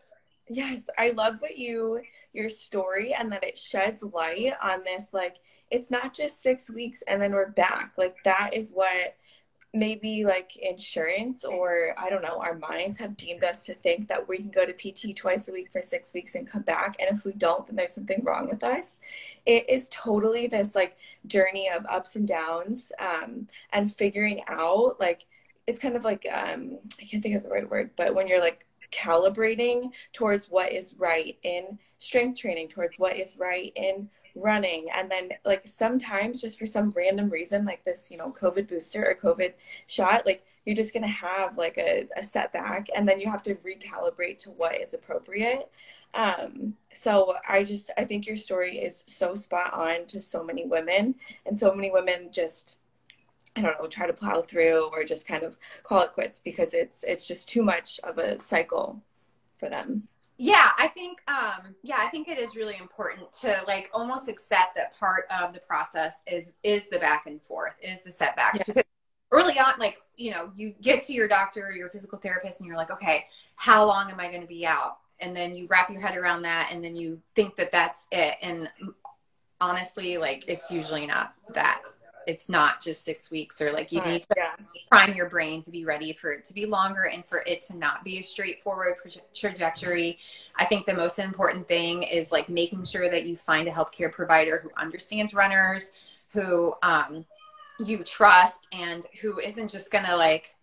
yes, 0.50 0.82
I 0.98 1.12
love 1.12 1.42
what 1.42 1.58
you 1.58 2.02
your 2.34 2.50
story 2.50 3.14
and 3.14 3.32
that 3.32 3.44
it 3.44 3.58
sheds 3.58 4.04
light 4.04 4.54
on 4.62 4.84
this. 4.84 5.14
Like, 5.14 5.38
it's 5.70 5.92
not 5.92 6.14
just 6.14 6.42
six 6.42 6.70
weeks 6.70 7.02
and 7.08 7.22
then 7.22 7.34
we're 7.34 7.50
back. 7.50 7.92
Like 7.98 8.16
that 8.24 8.52
is 8.54 8.72
what 8.72 9.16
maybe 9.74 10.24
like 10.24 10.56
insurance 10.58 11.44
or 11.44 11.94
I 11.98 12.10
don't 12.10 12.22
know, 12.22 12.40
our 12.42 12.56
minds 12.58 12.98
have 13.00 13.18
deemed 13.18 13.44
us 13.44 13.66
to 13.66 13.74
think 13.76 14.08
that 14.08 14.28
we 14.28 14.38
can 14.38 14.50
go 14.50 14.66
to 14.66 14.74
PT 14.74 15.16
twice 15.16 15.48
a 15.48 15.52
week 15.52 15.72
for 15.72 15.82
six 15.82 16.14
weeks 16.14 16.36
and 16.36 16.50
come 16.50 16.64
back. 16.64 16.96
And 17.00 17.16
if 17.16 17.26
we 17.26 17.34
don't, 17.34 17.66
then 17.68 17.76
there's 17.76 17.94
something 17.94 18.24
wrong 18.24 18.48
with 18.50 18.64
us. 18.64 18.96
It 19.46 19.70
is 19.70 19.90
totally 19.90 20.48
this 20.48 20.74
like 20.74 20.98
journey 21.28 21.70
of 21.70 21.86
ups 21.86 22.16
and 22.16 22.28
downs 22.28 22.92
um, 23.00 23.48
and 23.74 23.94
figuring 23.94 24.42
out 24.48 24.98
like 25.00 25.26
it's 25.68 25.80
kind 25.80 25.98
of 25.98 26.06
like 26.06 26.26
um, 26.34 26.80
I 27.02 27.06
can't 27.06 27.22
think 27.22 27.36
of 27.36 27.44
the 27.44 27.50
right 27.50 27.70
word, 27.70 27.92
but 27.98 28.16
when 28.16 28.28
you're 28.28 28.40
like 28.40 28.66
calibrating 28.92 29.92
towards 30.14 30.50
what 30.50 30.72
is 30.72 30.96
right 30.98 31.38
in 31.44 31.78
strength 32.00 32.40
training, 32.40 32.70
towards 32.70 32.98
what 32.98 33.18
is 33.18 33.38
right 33.38 33.72
in 33.76 34.10
running, 34.42 34.88
and 34.96 35.10
then 35.12 35.30
like 35.46 35.68
sometimes 35.68 36.42
just 36.42 36.60
for 36.60 36.66
some 36.66 36.94
random 36.96 37.30
reason, 37.30 37.66
like 37.66 37.84
this, 37.86 38.12
you 38.12 38.18
know, 38.18 38.26
COVID 38.26 38.68
booster 38.68 39.06
or 39.06 39.16
COVID 39.16 39.54
shot, 39.88 40.26
like 40.26 40.46
you're 40.66 40.76
just 40.76 40.94
gonna 40.94 41.08
have 41.08 41.58
like 41.58 41.78
a, 41.78 42.08
a 42.18 42.24
setback, 42.24 42.88
and 42.96 43.08
then 43.08 43.20
you 43.20 43.30
have 43.30 43.44
to 43.44 43.56
recalibrate 43.56 44.38
to 44.40 44.52
what 44.52 44.80
is 44.80 44.94
appropriate. 44.94 45.70
Um, 46.14 46.76
so 46.94 47.36
I 47.48 47.64
just 47.64 47.92
I 47.98 48.06
think 48.06 48.28
your 48.28 48.36
story 48.36 48.78
is 48.78 49.04
so 49.08 49.36
spot 49.36 49.74
on 49.74 50.06
to 50.08 50.22
so 50.22 50.44
many 50.44 50.66
women, 50.66 51.16
and 51.46 51.58
so 51.58 51.74
many 51.74 51.92
women 51.92 52.30
just 52.32 52.78
I 53.58 53.62
don't 53.62 53.82
know, 53.82 53.88
try 53.88 54.06
to 54.06 54.14
plow 54.14 54.42
through 54.42 54.90
or 54.94 55.04
just 55.04 55.28
kind 55.28 55.44
of 55.44 55.58
call 55.84 56.02
it 56.02 56.14
quits 56.14 56.42
because 56.42 56.74
it's 56.74 57.04
it's 57.04 57.28
just 57.28 57.50
too 57.50 57.64
much 57.64 58.00
of 58.04 58.18
a 58.20 58.40
cycle 58.40 59.02
for 59.56 59.70
them. 59.70 60.08
Yeah 60.38 60.72
i 60.78 60.88
think 60.88 61.20
um 61.28 61.76
yeah 61.84 61.98
i 62.00 62.08
think 62.08 62.28
it 62.28 62.38
is 62.38 62.56
really 62.56 62.78
important 62.80 63.32
to 63.32 63.60
like 63.68 63.90
almost 63.94 64.30
accept 64.30 64.76
that 64.76 64.98
part 64.98 65.26
of 65.42 65.54
the 65.54 65.60
process 65.60 66.22
is 66.28 66.54
is 66.64 66.90
the 66.90 67.00
back 67.00 67.26
and 67.26 67.42
forth 67.42 67.74
is 67.82 68.04
the 68.04 68.12
setbacks. 68.12 68.60
Yeah. 68.60 68.64
because 68.68 68.84
early 69.32 69.60
on 69.60 69.74
like 69.80 69.98
you 70.16 70.32
know 70.32 70.52
you 70.56 70.74
get 70.82 71.02
to 71.04 71.14
your 71.14 71.28
doctor 71.28 71.66
or 71.68 71.72
your 71.72 71.90
physical 71.90 72.18
therapist 72.18 72.60
and 72.60 72.68
you're 72.68 72.78
like 72.78 72.92
okay 72.92 73.26
how 73.56 73.86
long 73.86 74.10
am 74.12 74.20
i 74.20 74.28
going 74.28 74.42
to 74.42 74.48
be 74.48 74.66
out? 74.66 74.98
And 75.20 75.36
then 75.36 75.56
you 75.56 75.66
wrap 75.68 75.90
your 75.90 76.00
head 76.00 76.16
around 76.16 76.44
that 76.44 76.70
and 76.72 76.84
then 76.84 76.96
you 76.96 77.20
think 77.36 77.56
that 77.58 77.72
that's 77.72 78.06
it. 78.12 78.36
And 78.44 78.70
honestly 79.60 80.18
like 80.18 80.46
it's 80.48 80.70
usually 80.70 81.08
not 81.08 81.34
that 81.56 81.82
it's 82.28 82.50
not 82.50 82.82
just 82.84 83.06
six 83.06 83.32
weeks 83.32 83.62
or 83.62 83.72
like 83.72 83.92
you 83.92 84.02
need 84.02 84.22
to 84.24 84.36
yeah. 84.36 84.54
prime 84.92 85.16
your 85.16 85.30
brain 85.30 85.62
to 85.62 85.72
be 85.72 85.86
ready 85.86 86.12
for 86.12 86.34
it 86.34 86.44
to 86.44 86.54
be 86.54 86.66
longer 86.66 87.04
and 87.04 87.26
for 87.26 87.42
it 87.48 87.62
to 87.64 87.78
not 87.78 88.04
be 88.04 88.20
a 88.20 88.22
straightforward 88.22 88.96
trajectory. 89.34 90.20
I 90.58 90.66
think 90.66 90.86
the 90.86 90.94
most 90.94 91.20
important 91.20 91.70
thing 91.70 92.04
is 92.04 92.30
like 92.32 92.50
making 92.50 92.84
sure 92.84 93.10
that 93.10 93.26
you 93.26 93.38
find 93.38 93.68
a 93.70 93.72
healthcare 93.72 94.12
provider 94.12 94.60
who 94.60 94.70
understands 94.76 95.34
runners, 95.34 95.92
who 96.34 96.76
um, 96.84 97.24
you 97.80 98.04
trust, 98.04 98.68
and 98.74 99.06
who 99.22 99.40
isn't 99.40 99.72
just 99.72 99.90
gonna 99.90 100.16
like 100.16 100.54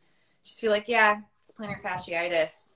just 0.44 0.60
be 0.60 0.68
like, 0.68 0.84
yeah, 0.86 1.20
it's 1.40 1.50
plantar 1.50 1.80
fasciitis. 1.80 2.74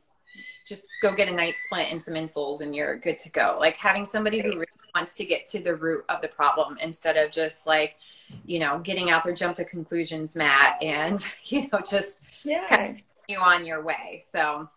Just 0.66 0.88
go 1.03 1.12
get 1.12 1.29
a 1.29 1.33
night 1.33 1.57
splint 1.57 1.92
and 1.92 2.03
some 2.03 2.14
insoles, 2.14 2.62
and 2.62 2.74
you're 2.74 2.96
good 2.96 3.18
to 3.18 3.31
go. 3.31 3.59
Like 3.61 3.77
having 3.77 4.07
somebody 4.07 4.40
who 4.40 4.53
really 4.53 4.66
wants 4.94 5.14
to 5.16 5.27
get 5.27 5.44
to 5.46 5.61
the 5.61 5.77
root 5.77 6.05
of 6.09 6.22
the 6.22 6.29
problem 6.29 6.79
instead 6.81 7.18
of 7.18 7.31
just 7.31 7.66
like 7.66 7.96
you 8.45 8.59
know, 8.59 8.79
getting 8.79 9.11
out 9.11 9.25
there, 9.25 9.35
jump 9.35 9.57
to 9.57 9.64
conclusions, 9.64 10.37
mat, 10.37 10.77
and 10.83 11.25
you 11.45 11.69
know, 11.73 11.81
just 11.81 12.23
Yeah. 12.45 12.95
you 13.29 13.38
on 13.38 13.64
your 13.64 13.83
way. 13.83 14.21
So, 14.33 14.69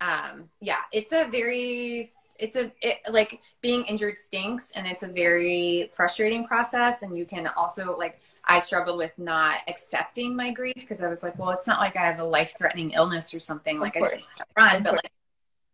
um, 0.00 0.48
yeah, 0.60 0.80
it's 0.92 1.12
a 1.12 1.28
very 1.30 2.12
it's 2.38 2.56
a 2.56 2.72
it, 2.80 2.98
like 3.10 3.40
being 3.60 3.84
injured 3.84 4.18
stinks 4.18 4.72
and 4.72 4.86
it's 4.86 5.02
a 5.02 5.08
very 5.08 5.90
frustrating 5.94 6.46
process 6.46 7.02
and 7.02 7.16
you 7.16 7.24
can 7.24 7.48
also 7.56 7.96
like 7.96 8.18
i 8.46 8.58
struggled 8.58 8.98
with 8.98 9.12
not 9.18 9.58
accepting 9.68 10.34
my 10.34 10.50
grief 10.50 10.74
because 10.74 11.00
i 11.02 11.08
was 11.08 11.22
like 11.22 11.38
well 11.38 11.50
it's 11.50 11.66
not 11.66 11.78
like 11.78 11.96
i 11.96 12.00
have 12.00 12.18
a 12.18 12.24
life 12.24 12.54
threatening 12.58 12.90
illness 12.90 13.32
or 13.32 13.40
something 13.40 13.78
like 13.78 13.96
i 13.96 14.00
just 14.00 14.42
run 14.56 14.82
but 14.82 14.94
like 14.94 15.12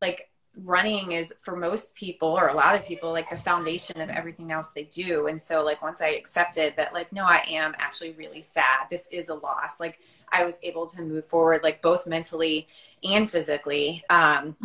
like 0.03 0.30
running 0.57 1.13
is 1.13 1.33
for 1.41 1.57
most 1.57 1.95
people 1.95 2.29
or 2.29 2.49
a 2.49 2.55
lot 2.55 2.75
of 2.75 2.85
people 2.85 3.13
like 3.13 3.31
the 3.31 3.37
foundation 3.37 4.01
of 4.01 4.09
everything 4.11 4.51
else 4.51 4.71
they 4.71 4.85
do. 4.85 5.29
And 5.29 5.41
so 5.41 5.63
like 5.65 5.81
once 5.81 6.01
i 6.01 6.09
accepted 6.09 6.75
that 6.77 6.93
like 6.93 7.13
no 7.13 7.25
i 7.25 7.45
am 7.49 7.75
actually 7.79 8.13
really 8.13 8.43
sad. 8.43 8.87
This 8.91 9.09
is 9.13 9.29
a 9.29 9.35
loss. 9.35 9.79
Like 9.79 10.01
i 10.33 10.45
was 10.45 10.59
able 10.63 10.87
to 10.87 11.03
move 11.03 11.25
forward 11.25 11.63
like 11.63 11.81
both 11.83 12.07
mentally 12.07 12.67
and 13.05 13.31
physically. 13.31 14.05
Um 14.11 14.57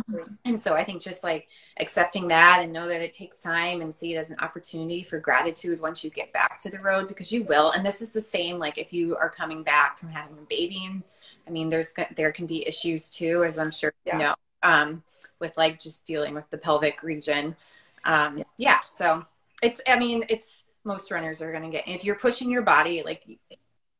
and 0.44 0.60
so 0.60 0.74
i 0.74 0.82
think 0.82 1.02
just 1.02 1.22
like 1.22 1.46
accepting 1.78 2.28
that 2.28 2.60
and 2.62 2.72
know 2.72 2.88
that 2.88 3.00
it 3.00 3.12
takes 3.12 3.40
time 3.40 3.80
and 3.80 3.94
see 3.94 4.14
it 4.14 4.18
as 4.18 4.30
an 4.30 4.38
opportunity 4.40 5.04
for 5.04 5.20
gratitude 5.20 5.80
once 5.80 6.02
you 6.02 6.10
get 6.10 6.32
back 6.32 6.58
to 6.62 6.70
the 6.70 6.78
road 6.80 7.06
because 7.06 7.30
you 7.30 7.44
will. 7.44 7.70
And 7.70 7.86
this 7.86 8.02
is 8.02 8.10
the 8.10 8.20
same 8.20 8.58
like 8.58 8.76
if 8.76 8.92
you 8.92 9.16
are 9.16 9.30
coming 9.30 9.62
back 9.62 9.98
from 9.98 10.08
having 10.08 10.36
a 10.36 10.46
baby 10.48 10.84
and 10.86 11.04
i 11.46 11.50
mean 11.50 11.68
there's 11.68 11.94
there 12.16 12.32
can 12.32 12.46
be 12.46 12.66
issues 12.66 13.08
too 13.08 13.44
as 13.44 13.56
i'm 13.56 13.70
sure 13.70 13.92
yeah. 14.04 14.12
you 14.14 14.18
know 14.24 14.34
um, 14.62 15.02
with 15.40 15.56
like 15.56 15.80
just 15.80 16.06
dealing 16.06 16.34
with 16.34 16.48
the 16.50 16.58
pelvic 16.58 17.02
region. 17.02 17.56
Um, 18.04 18.42
yeah, 18.56 18.80
so 18.86 19.24
it's, 19.62 19.80
I 19.86 19.98
mean, 19.98 20.24
it's 20.28 20.64
most 20.84 21.10
runners 21.10 21.42
are 21.42 21.50
going 21.50 21.64
to 21.64 21.70
get, 21.70 21.88
if 21.88 22.04
you're 22.04 22.14
pushing 22.16 22.50
your 22.50 22.62
body, 22.62 23.02
like 23.04 23.38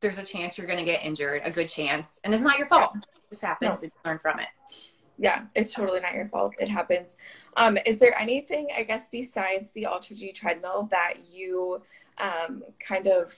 there's 0.01 0.17
a 0.17 0.23
chance 0.23 0.57
you're 0.57 0.67
going 0.67 0.79
to 0.79 0.85
get 0.85 1.03
injured, 1.03 1.41
a 1.43 1.51
good 1.51 1.69
chance. 1.69 2.19
And 2.23 2.33
it's 2.33 2.43
not 2.43 2.57
your 2.57 2.67
fault. 2.67 2.95
It 2.95 3.29
just 3.29 3.41
happens 3.41 3.83
no. 3.83 3.89
learn 4.05 4.19
from 4.19 4.39
it. 4.39 4.47
Yeah, 5.19 5.45
it's 5.55 5.73
totally 5.73 5.99
not 5.99 6.13
your 6.13 6.27
fault. 6.27 6.53
It 6.59 6.69
happens. 6.69 7.17
Um, 7.55 7.77
is 7.85 7.97
there 7.97 8.17
anything, 8.19 8.67
I 8.77 8.83
guess, 8.83 9.09
besides 9.09 9.71
the 9.71 9.87
AlterG 9.89 10.33
treadmill 10.33 10.87
that 10.91 11.15
you 11.31 11.81
um, 12.19 12.63
kind 12.79 13.07
of 13.07 13.35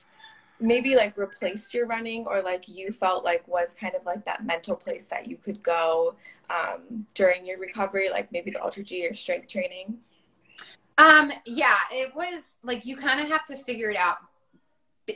maybe 0.59 0.95
like 0.95 1.17
replaced 1.17 1.73
your 1.73 1.85
running 1.85 2.25
or 2.27 2.41
like 2.41 2.67
you 2.67 2.91
felt 2.91 3.23
like 3.23 3.47
was 3.47 3.73
kind 3.73 3.95
of 3.95 4.05
like 4.05 4.25
that 4.25 4.45
mental 4.45 4.75
place 4.75 5.05
that 5.05 5.27
you 5.27 5.37
could 5.37 5.61
go 5.63 6.15
um, 6.49 7.05
during 7.13 7.45
your 7.45 7.57
recovery 7.59 8.09
like 8.09 8.31
maybe 8.31 8.51
the 8.51 8.59
AlterG 8.59 9.09
or 9.09 9.13
strength 9.13 9.49
training? 9.49 9.97
Um 10.97 11.31
yeah 11.45 11.77
it 11.91 12.13
was 12.13 12.57
like 12.61 12.85
you 12.85 12.97
kind 12.97 13.21
of 13.21 13.29
have 13.29 13.45
to 13.45 13.55
figure 13.55 13.89
it 13.89 13.95
out 13.95 14.17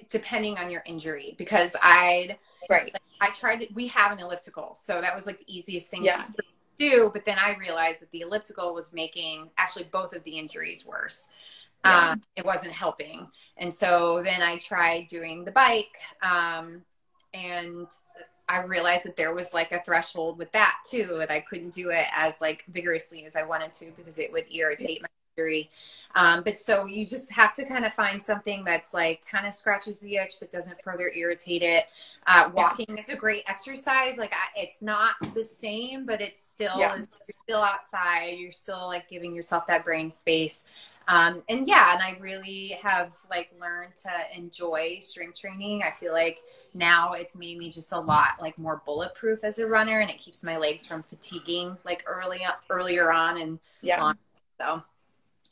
depending 0.09 0.57
on 0.57 0.69
your 0.69 0.81
injury 0.85 1.35
because 1.37 1.75
i'd 1.81 2.37
right. 2.69 2.91
like, 2.93 3.01
i 3.21 3.29
tried 3.31 3.57
to, 3.57 3.67
we 3.73 3.87
have 3.87 4.11
an 4.11 4.19
elliptical 4.19 4.75
so 4.81 5.01
that 5.01 5.13
was 5.13 5.25
like 5.25 5.39
the 5.39 5.53
easiest 5.53 5.89
thing 5.89 6.03
yeah. 6.03 6.25
to 6.33 6.43
do 6.79 7.11
but 7.13 7.25
then 7.25 7.37
i 7.39 7.55
realized 7.59 7.99
that 7.99 8.09
the 8.11 8.21
elliptical 8.21 8.73
was 8.73 8.93
making 8.93 9.49
actually 9.57 9.85
both 9.91 10.13
of 10.13 10.23
the 10.23 10.31
injuries 10.31 10.85
worse 10.85 11.29
yeah. 11.85 12.11
um, 12.11 12.21
it 12.35 12.45
wasn't 12.45 12.71
helping. 12.71 13.27
And 13.57 13.73
so 13.73 14.21
then 14.23 14.41
I 14.41 14.57
tried 14.57 15.07
doing 15.07 15.45
the 15.45 15.51
bike. 15.51 15.97
Um, 16.21 16.83
and 17.33 17.87
I 18.49 18.63
realized 18.63 19.05
that 19.05 19.15
there 19.15 19.33
was 19.33 19.53
like 19.53 19.71
a 19.71 19.81
threshold 19.81 20.37
with 20.37 20.51
that 20.51 20.77
too, 20.89 21.15
that 21.17 21.31
I 21.31 21.39
couldn't 21.39 21.73
do 21.73 21.89
it 21.89 22.05
as 22.15 22.39
like 22.41 22.63
vigorously 22.67 23.25
as 23.25 23.35
I 23.35 23.43
wanted 23.43 23.73
to 23.73 23.91
because 23.95 24.19
it 24.19 24.31
would 24.31 24.45
irritate 24.51 25.01
my 25.01 25.07
injury. 25.35 25.69
Um, 26.15 26.43
but 26.43 26.59
so 26.59 26.85
you 26.85 27.05
just 27.05 27.31
have 27.31 27.53
to 27.55 27.65
kind 27.65 27.85
of 27.85 27.93
find 27.93 28.21
something 28.21 28.63
that's 28.63 28.93
like 28.93 29.25
kind 29.25 29.47
of 29.47 29.53
scratches 29.53 29.99
the 30.01 30.17
itch 30.17 30.35
but 30.39 30.51
doesn't 30.51 30.79
further 30.83 31.11
irritate 31.15 31.63
it. 31.63 31.85
Uh, 32.27 32.51
walking 32.53 32.85
yeah. 32.89 32.97
is 32.97 33.09
a 33.09 33.15
great 33.15 33.43
exercise. 33.47 34.17
Like 34.17 34.33
I, 34.33 34.61
it's 34.61 34.81
not 34.81 35.15
the 35.33 35.43
same, 35.43 36.05
but 36.05 36.21
it's 36.21 36.45
still 36.45 36.77
yeah. 36.77 36.97
you're 36.97 37.07
still 37.43 37.61
outside. 37.61 38.35
You're 38.37 38.51
still 38.51 38.87
like 38.87 39.09
giving 39.09 39.33
yourself 39.33 39.65
that 39.67 39.83
brain 39.83 40.11
space. 40.11 40.65
Um, 41.07 41.43
and 41.49 41.67
yeah, 41.67 41.93
and 41.93 42.01
I 42.01 42.17
really 42.19 42.69
have 42.81 43.13
like 43.29 43.51
learned 43.59 43.95
to 44.03 44.11
enjoy 44.37 44.99
strength 45.01 45.39
training. 45.39 45.83
I 45.83 45.91
feel 45.91 46.13
like 46.13 46.39
now 46.73 47.13
it's 47.13 47.35
made 47.35 47.57
me 47.57 47.69
just 47.69 47.91
a 47.91 47.99
lot 47.99 48.41
like 48.41 48.57
more 48.57 48.81
bulletproof 48.85 49.43
as 49.43 49.59
a 49.59 49.67
runner, 49.67 49.99
and 49.99 50.09
it 50.09 50.17
keeps 50.17 50.43
my 50.43 50.57
legs 50.57 50.85
from 50.85 51.03
fatiguing 51.03 51.77
like 51.83 52.03
early 52.07 52.41
earlier 52.69 53.11
on 53.11 53.41
and 53.41 53.59
yeah. 53.81 54.01
On. 54.01 54.17
So 54.59 54.83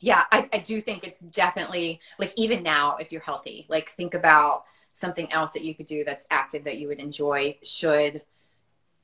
yeah, 0.00 0.24
I, 0.32 0.48
I 0.52 0.58
do 0.58 0.80
think 0.80 1.04
it's 1.04 1.20
definitely 1.20 2.00
like 2.18 2.32
even 2.36 2.62
now 2.62 2.96
if 2.96 3.12
you're 3.12 3.20
healthy, 3.20 3.66
like 3.68 3.90
think 3.90 4.14
about 4.14 4.64
something 4.92 5.30
else 5.32 5.52
that 5.52 5.62
you 5.64 5.74
could 5.74 5.86
do 5.86 6.04
that's 6.04 6.26
active 6.30 6.64
that 6.64 6.78
you 6.78 6.88
would 6.88 6.98
enjoy 6.98 7.56
should 7.62 8.22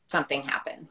something 0.09 0.43
happen. 0.43 0.89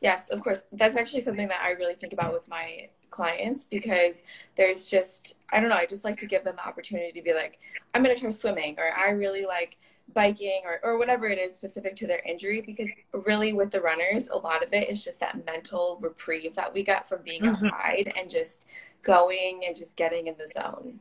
Yes, 0.00 0.30
of 0.30 0.40
course. 0.40 0.62
That's 0.72 0.96
actually 0.96 1.22
something 1.22 1.48
that 1.48 1.60
I 1.60 1.70
really 1.70 1.94
think 1.94 2.12
about 2.12 2.32
with 2.32 2.48
my 2.48 2.88
clients 3.10 3.66
because 3.66 4.22
there's 4.54 4.86
just 4.86 5.38
I 5.50 5.60
don't 5.60 5.70
know, 5.70 5.76
I 5.76 5.86
just 5.86 6.04
like 6.04 6.18
to 6.18 6.26
give 6.26 6.44
them 6.44 6.56
the 6.56 6.66
opportunity 6.66 7.12
to 7.12 7.22
be 7.22 7.34
like, 7.34 7.58
I'm 7.94 8.02
gonna 8.02 8.16
try 8.16 8.30
swimming 8.30 8.76
or 8.78 8.92
I 8.96 9.10
really 9.10 9.44
like 9.44 9.78
biking 10.14 10.62
or, 10.64 10.80
or 10.82 10.98
whatever 10.98 11.26
it 11.26 11.38
is 11.38 11.54
specific 11.54 11.94
to 11.96 12.06
their 12.06 12.20
injury 12.20 12.60
because 12.60 12.90
really 13.12 13.52
with 13.52 13.70
the 13.70 13.80
runners 13.80 14.28
a 14.28 14.36
lot 14.36 14.62
of 14.62 14.72
it 14.72 14.88
is 14.88 15.04
just 15.04 15.20
that 15.20 15.44
mental 15.44 15.98
reprieve 16.00 16.54
that 16.54 16.72
we 16.72 16.82
get 16.82 17.06
from 17.08 17.22
being 17.22 17.42
mm-hmm. 17.42 17.66
outside 17.66 18.10
and 18.16 18.30
just 18.30 18.64
going 19.02 19.62
and 19.66 19.76
just 19.76 19.96
getting 19.96 20.26
in 20.26 20.34
the 20.38 20.48
zone 20.48 20.98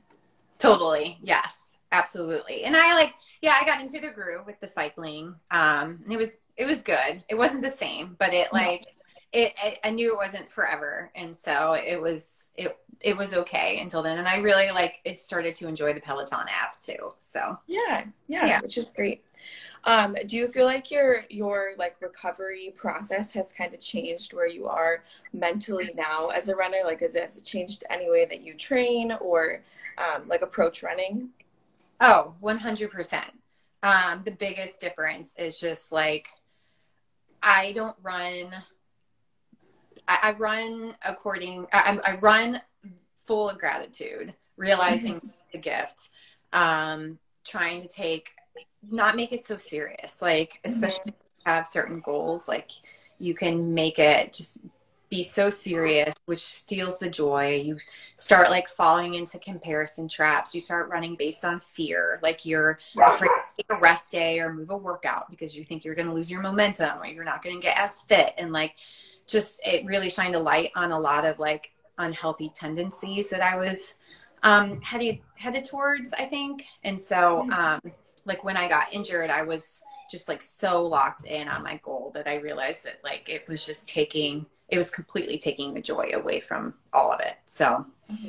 totally. 0.60 1.18
Yes. 1.22 1.78
Absolutely. 1.92 2.64
And 2.66 2.76
i 2.76 2.94
like 2.96 3.14
yeah 3.42 3.56
i 3.62 3.66
got 3.66 3.80
into 3.80 4.02
the 4.02 4.10
groove 4.10 4.46
with 4.46 4.60
the 4.60 4.68
cycling 4.68 5.34
um 5.52 6.00
and 6.04 6.12
it 6.12 6.18
was 6.18 6.36
it 6.58 6.66
was 6.66 6.82
good. 6.82 7.24
It 7.30 7.36
wasn't 7.36 7.64
the 7.64 7.70
same 7.70 8.16
but 8.20 8.34
it 8.34 8.52
like 8.52 8.86
it, 9.34 9.54
it, 9.64 9.80
I 9.84 9.90
knew 9.90 10.14
it 10.14 10.18
wasn't 10.18 10.50
forever, 10.50 11.12
and 11.16 11.36
so 11.36 11.74
it 11.74 12.02
was 12.02 12.50
it 12.56 12.78
it 13.02 13.16
was 13.16 13.34
okay 13.34 13.80
until 13.80 14.02
then. 14.02 14.18
And 14.18 14.28
I 14.28 14.38
really 14.38 14.72
like 14.72 14.96
it 15.06 15.20
started 15.20 15.56
to 15.56 15.68
enjoy 15.68 15.94
the 15.94 16.00
Peloton 16.00 16.46
app 16.50 16.82
too. 16.82 17.14
So 17.20 17.58
yeah, 17.68 18.06
yeah, 18.28 18.46
yeah. 18.46 18.62
which 18.62 18.78
is 18.78 18.86
great. 18.96 19.24
Um, 19.84 20.18
do 20.28 20.36
you 20.36 20.48
feel 20.48 20.66
like 20.66 20.92
your 20.92 21.26
your 21.30 21.74
like 21.78 21.96
recovery 22.02 22.74
process 22.76 23.32
has 23.32 23.52
kind 23.52 23.74
of 23.74 23.80
changed 23.80 24.34
where 24.34 24.48
you 24.48 24.68
are 24.68 25.04
mentally 25.34 25.92
now 25.96 26.30
as 26.30 26.48
a 26.48 26.56
runner? 26.56 26.80
Like, 26.84 27.02
has 27.02 27.16
it, 27.16 27.24
has 27.24 27.38
it 27.38 27.46
changed 27.46 27.84
any 27.90 28.10
way 28.10 28.26
that 28.26 28.42
you 28.42 28.54
train 28.54 29.12
or 29.22 29.62
um, 29.98 30.28
like 30.28 30.42
approach 30.42 30.84
running? 30.84 31.30
Oh, 32.00 32.34
100%. 32.44 33.24
Um, 33.84 34.22
the 34.26 34.32
biggest 34.32 34.80
difference 34.80 35.36
is 35.38 35.60
just 35.60 35.92
like 35.92 36.28
I 37.42 37.72
don't 37.74 37.96
run 38.02 38.54
I, 40.08 40.20
I 40.24 40.32
run 40.34 40.96
according. 41.06 41.68
I, 41.74 42.00
I, 42.04 42.16
run 42.16 42.62
full 43.26 43.50
of 43.50 43.58
gratitude, 43.58 44.34
realizing 44.56 45.16
mm-hmm. 45.16 45.28
the 45.52 45.58
gift, 45.58 46.10
um, 46.54 47.20
trying 47.46 47.82
to 47.82 47.88
take, 47.88 48.32
not 48.90 49.16
make 49.16 49.32
it 49.32 49.46
so 49.46 49.58
serious. 49.58 50.22
Like 50.22 50.60
mm-hmm. 50.64 50.72
especially 50.72 51.12
mm-hmm. 51.12 51.50
have 51.50 51.68
certain 51.68 52.00
goals, 52.00 52.48
like 52.48 52.72
you 53.20 53.34
can 53.34 53.74
make 53.74 54.00
it 54.00 54.34
just 54.34 54.60
be 55.10 55.24
so 55.24 55.50
serious, 55.50 56.14
which 56.26 56.40
steals 56.40 57.00
the 57.00 57.10
joy. 57.10 57.62
You 57.64 57.78
start 58.16 58.50
like 58.50 58.68
falling 58.68 59.14
into 59.14 59.40
comparison 59.40 60.08
traps. 60.08 60.54
You 60.54 60.62
start 60.62 60.90
running 60.90 61.16
based 61.16 61.46
on 61.46 61.60
fear, 61.60 62.20
like 62.22 62.46
you're 62.46 62.80
afraid 63.02 63.30
to 63.30 63.64
take 63.64 63.66
a 63.70 63.80
rest 63.80 64.12
day 64.12 64.40
or 64.40 64.54
move 64.54 64.70
a 64.70 64.78
workout 64.78 65.30
because 65.30 65.56
you 65.56 65.64
think 65.64 65.86
you're 65.86 65.96
going 65.96 66.08
to 66.08 66.14
lose 66.14 66.30
your 66.30 66.42
momentum 66.42 67.00
or 67.00 67.08
you're 67.08 67.24
not 67.24 67.44
going 67.44 67.56
to 67.56 67.62
get 67.62 67.78
as 67.78 68.02
fit. 68.04 68.34
And 68.38 68.52
like 68.52 68.76
just 69.28 69.60
it 69.66 69.86
really 69.86 70.10
shined 70.10 70.36
a 70.36 70.40
light 70.40 70.72
on 70.76 70.92
a 70.92 71.00
lot 71.00 71.26
of 71.26 71.38
like 71.40 71.72
unhealthy 71.98 72.52
tendencies 72.56 73.30
that 73.30 73.42
I 73.42 73.58
was 73.58 73.96
um, 74.44 74.82
headed 74.82 75.20
headed 75.36 75.66
towards, 75.66 76.14
I 76.14 76.26
think. 76.26 76.66
And 76.84 77.00
so, 77.00 77.46
mm-hmm. 77.50 77.54
um, 77.54 77.94
like 78.26 78.44
when 78.44 78.58
I 78.58 78.68
got 78.68 78.94
injured, 78.94 79.30
I 79.30 79.44
was 79.44 79.82
just 80.10 80.28
like 80.28 80.42
so 80.42 80.86
locked 80.86 81.26
in 81.26 81.48
on 81.48 81.64
my 81.64 81.80
goal 81.84 82.12
that 82.16 82.28
I 82.28 82.36
realized 82.36 82.86
that 82.86 83.00
like 83.04 83.30
it 83.30 83.48
was 83.48 83.66
just 83.66 83.88
taking 83.88 84.46
it 84.70 84.78
was 84.78 84.90
completely 84.90 85.38
taking 85.38 85.74
the 85.74 85.82
joy 85.82 86.12
away 86.14 86.40
from 86.40 86.74
all 86.94 87.12
of 87.12 87.20
it. 87.22 87.36
So, 87.46 87.86
mm-hmm. 88.12 88.28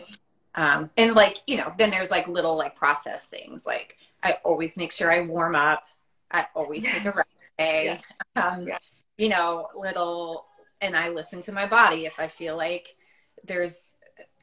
um, 0.55 0.91
and 0.97 1.15
like 1.15 1.39
you 1.47 1.57
know, 1.57 1.73
then 1.79 1.91
there's 1.91 2.11
like 2.11 2.27
little 2.29 2.57
like 2.57 2.75
process 2.75 3.27
things 3.27 3.67
like 3.67 3.97
I 4.23 4.39
always 4.45 4.77
make 4.77 4.93
sure 4.93 5.13
I 5.13 5.21
warm 5.21 5.55
up. 5.55 5.85
I 6.31 6.47
always 6.55 6.83
yes. 6.83 6.95
take 6.95 7.05
a 7.05 7.17
rest 7.17 7.29
day. 7.59 8.01
Yeah. 8.37 8.49
Um, 8.49 8.69
yeah. 8.69 8.79
You 9.17 9.29
know, 9.29 9.69
little 9.77 10.48
and 10.81 10.97
I 10.97 11.09
listen 11.09 11.41
to 11.43 11.53
my 11.53 11.67
body. 11.67 12.07
If 12.07 12.19
I 12.19 12.27
feel 12.29 12.57
like 12.57 12.97
there's, 13.45 13.95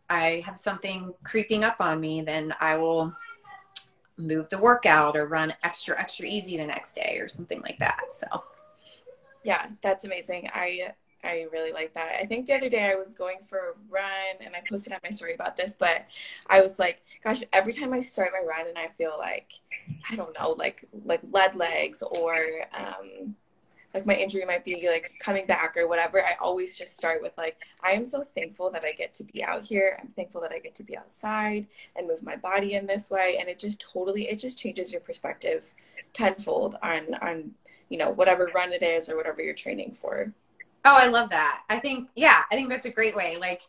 I 0.09 0.43
have 0.45 0.57
something 0.57 1.13
creeping 1.23 1.63
up 1.63 1.77
on 1.79 1.99
me, 1.99 2.21
then 2.21 2.53
I 2.59 2.77
will 2.77 3.13
move 4.17 4.49
the 4.49 4.57
workout 4.57 5.17
or 5.17 5.27
run 5.27 5.53
extra, 5.63 5.99
extra 5.99 6.25
easy 6.25 6.57
the 6.57 6.65
next 6.65 6.93
day 6.93 7.17
or 7.19 7.27
something 7.27 7.61
like 7.61 7.79
that. 7.79 8.01
So, 8.11 8.43
yeah, 9.43 9.67
that's 9.81 10.03
amazing. 10.03 10.49
I, 10.53 10.93
I 11.23 11.47
really 11.51 11.71
like 11.71 11.93
that. 11.95 12.19
I 12.21 12.25
think 12.25 12.45
the 12.45 12.53
other 12.53 12.69
day 12.69 12.91
I 12.91 12.95
was 12.95 13.13
going 13.13 13.39
for 13.43 13.57
a 13.57 13.73
run 13.89 14.35
and 14.41 14.55
I 14.55 14.61
posted 14.69 14.93
on 14.93 14.99
my 15.03 15.09
story 15.09 15.33
about 15.33 15.57
this, 15.57 15.75
but 15.77 16.05
I 16.47 16.61
was 16.61 16.79
like, 16.79 17.01
gosh, 17.23 17.43
every 17.51 17.73
time 17.73 17.93
I 17.93 17.99
start 17.99 18.31
my 18.31 18.45
run 18.47 18.67
and 18.67 18.77
I 18.77 18.87
feel 18.87 19.15
like, 19.17 19.53
I 20.09 20.15
don't 20.15 20.37
know, 20.39 20.51
like, 20.51 20.85
like 21.03 21.21
lead 21.31 21.55
legs 21.55 22.03
or, 22.03 22.37
um, 22.77 23.35
like 23.95 24.05
my 24.05 24.13
injury 24.13 24.43
might 24.45 24.65
be 24.65 24.87
like 24.89 25.13
coming 25.19 25.45
back 25.45 25.77
or 25.77 25.87
whatever, 25.87 26.21
I 26.21 26.35
always 26.41 26.77
just 26.77 26.97
start 26.97 27.21
with 27.21 27.31
like, 27.37 27.65
I 27.81 27.91
am 27.91 28.05
so 28.05 28.25
thankful 28.35 28.69
that 28.71 28.83
I 28.83 28.91
get 28.91 29.13
to 29.15 29.23
be 29.23 29.41
out 29.41 29.65
here. 29.65 29.97
I'm 30.01 30.09
thankful 30.09 30.41
that 30.41 30.51
I 30.51 30.59
get 30.59 30.75
to 30.75 30.83
be 30.83 30.97
outside 30.97 31.65
and 31.95 32.05
move 32.05 32.21
my 32.21 32.35
body 32.35 32.73
in 32.73 32.85
this 32.85 33.09
way. 33.09 33.37
And 33.39 33.47
it 33.47 33.57
just 33.57 33.79
totally, 33.79 34.27
it 34.29 34.35
just 34.35 34.59
changes 34.59 34.91
your 34.91 34.99
perspective 34.99 35.73
tenfold 36.11 36.75
on, 36.83 37.13
on, 37.21 37.51
you 37.87 37.97
know, 37.97 38.09
whatever 38.09 38.51
run 38.53 38.73
it 38.73 38.83
is 38.83 39.07
or 39.07 39.15
whatever 39.15 39.41
you're 39.41 39.53
training 39.53 39.93
for. 39.93 40.33
Oh, 40.83 40.95
I 40.95 41.07
love 41.07 41.29
that. 41.29 41.63
I 41.69 41.79
think, 41.79 42.09
yeah, 42.17 42.43
I 42.51 42.55
think 42.55 42.67
that's 42.67 42.85
a 42.85 42.91
great 42.91 43.15
way. 43.15 43.37
Like, 43.39 43.61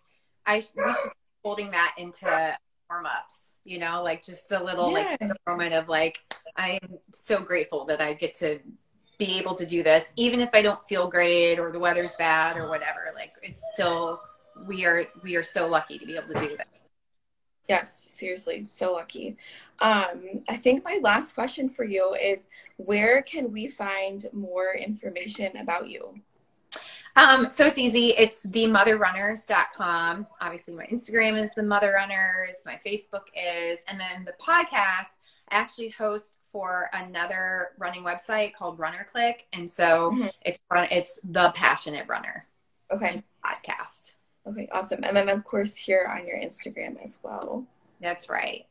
I 0.45 0.57
we 0.57 0.61
should 0.93 1.13
holding 1.45 1.71
that 1.71 1.95
into 1.99 2.57
warm 2.91 3.07
ups. 3.07 3.39
You 3.65 3.79
know, 3.79 4.03
like 4.03 4.25
just 4.25 4.51
a 4.53 4.63
little 4.63 4.93
yes. 4.93 5.17
like 5.21 5.33
moment 5.47 5.75
of 5.75 5.89
like, 5.89 6.19
I 6.57 6.79
am 6.83 6.99
so 7.13 7.41
grateful 7.41 7.85
that 7.87 8.01
I 8.01 8.13
get 8.13 8.35
to 8.37 8.61
be 9.19 9.39
able 9.39 9.55
to 9.55 9.67
do 9.67 9.83
this, 9.83 10.13
even 10.17 10.41
if 10.41 10.51
I 10.53 10.63
don't 10.63 10.83
feel 10.87 11.09
great 11.09 11.59
or 11.59 11.73
the 11.73 11.79
weather's 11.79 12.15
bad 12.17 12.57
or 12.57 12.69
whatever. 12.69 13.13
Like, 13.15 13.33
it's 13.43 13.63
still 13.75 14.21
we 14.67 14.85
are 14.87 15.07
we 15.23 15.37
are 15.37 15.43
so 15.43 15.67
lucky 15.67 15.99
to 15.99 16.07
be 16.07 16.17
able 16.17 16.35
to 16.35 16.49
do 16.49 16.57
that. 16.57 16.69
Yes, 17.69 18.07
seriously, 18.11 18.65
so 18.69 18.93
lucky. 18.93 19.37
Um, 19.81 20.45
I 20.49 20.57
think 20.57 20.85
my 20.85 21.01
last 21.03 21.35
question 21.35 21.69
for 21.69 21.85
you 21.85 22.15
is 22.15 22.47
where 22.77 23.23
can 23.23 23.53
we 23.53 23.69
find 23.69 24.25
more 24.33 24.75
information 24.75 25.57
about 25.57 25.89
you? 25.89 26.21
Um, 27.17 27.51
so 27.51 27.67
it's 27.67 27.79
easy. 27.79 28.11
It's 28.11 28.43
themotherrunners.com. 28.45 30.27
Obviously, 30.41 30.75
my 30.75 30.87
Instagram 30.87 31.43
is 31.43 31.55
the 31.55 31.63
Mother 31.63 31.93
Runners. 31.93 32.57
My 32.65 32.79
Facebook 32.87 33.25
is, 33.35 33.81
and 33.89 33.99
then 33.99 34.25
the 34.25 34.35
podcast 34.41 35.17
actually 35.57 35.91
host 35.91 36.39
for 36.51 36.89
another 36.93 37.69
running 37.79 38.03
website 38.03 38.55
called 38.55 38.79
RunnerClick, 38.79 39.41
and 39.53 39.71
so 39.71 40.11
mm-hmm. 40.11 40.29
it's 40.43 40.61
it's 40.91 41.21
the 41.25 41.51
Passionate 41.55 42.07
Runner. 42.09 42.47
Okay. 42.91 43.21
Podcast. 43.45 44.13
Okay, 44.47 44.69
awesome. 44.73 45.03
And 45.03 45.17
then 45.17 45.29
of 45.29 45.45
course 45.45 45.75
here 45.75 46.09
on 46.11 46.27
your 46.27 46.37
Instagram 46.37 47.03
as 47.03 47.19
well. 47.23 47.67
That's 48.01 48.29
right. 48.29 48.67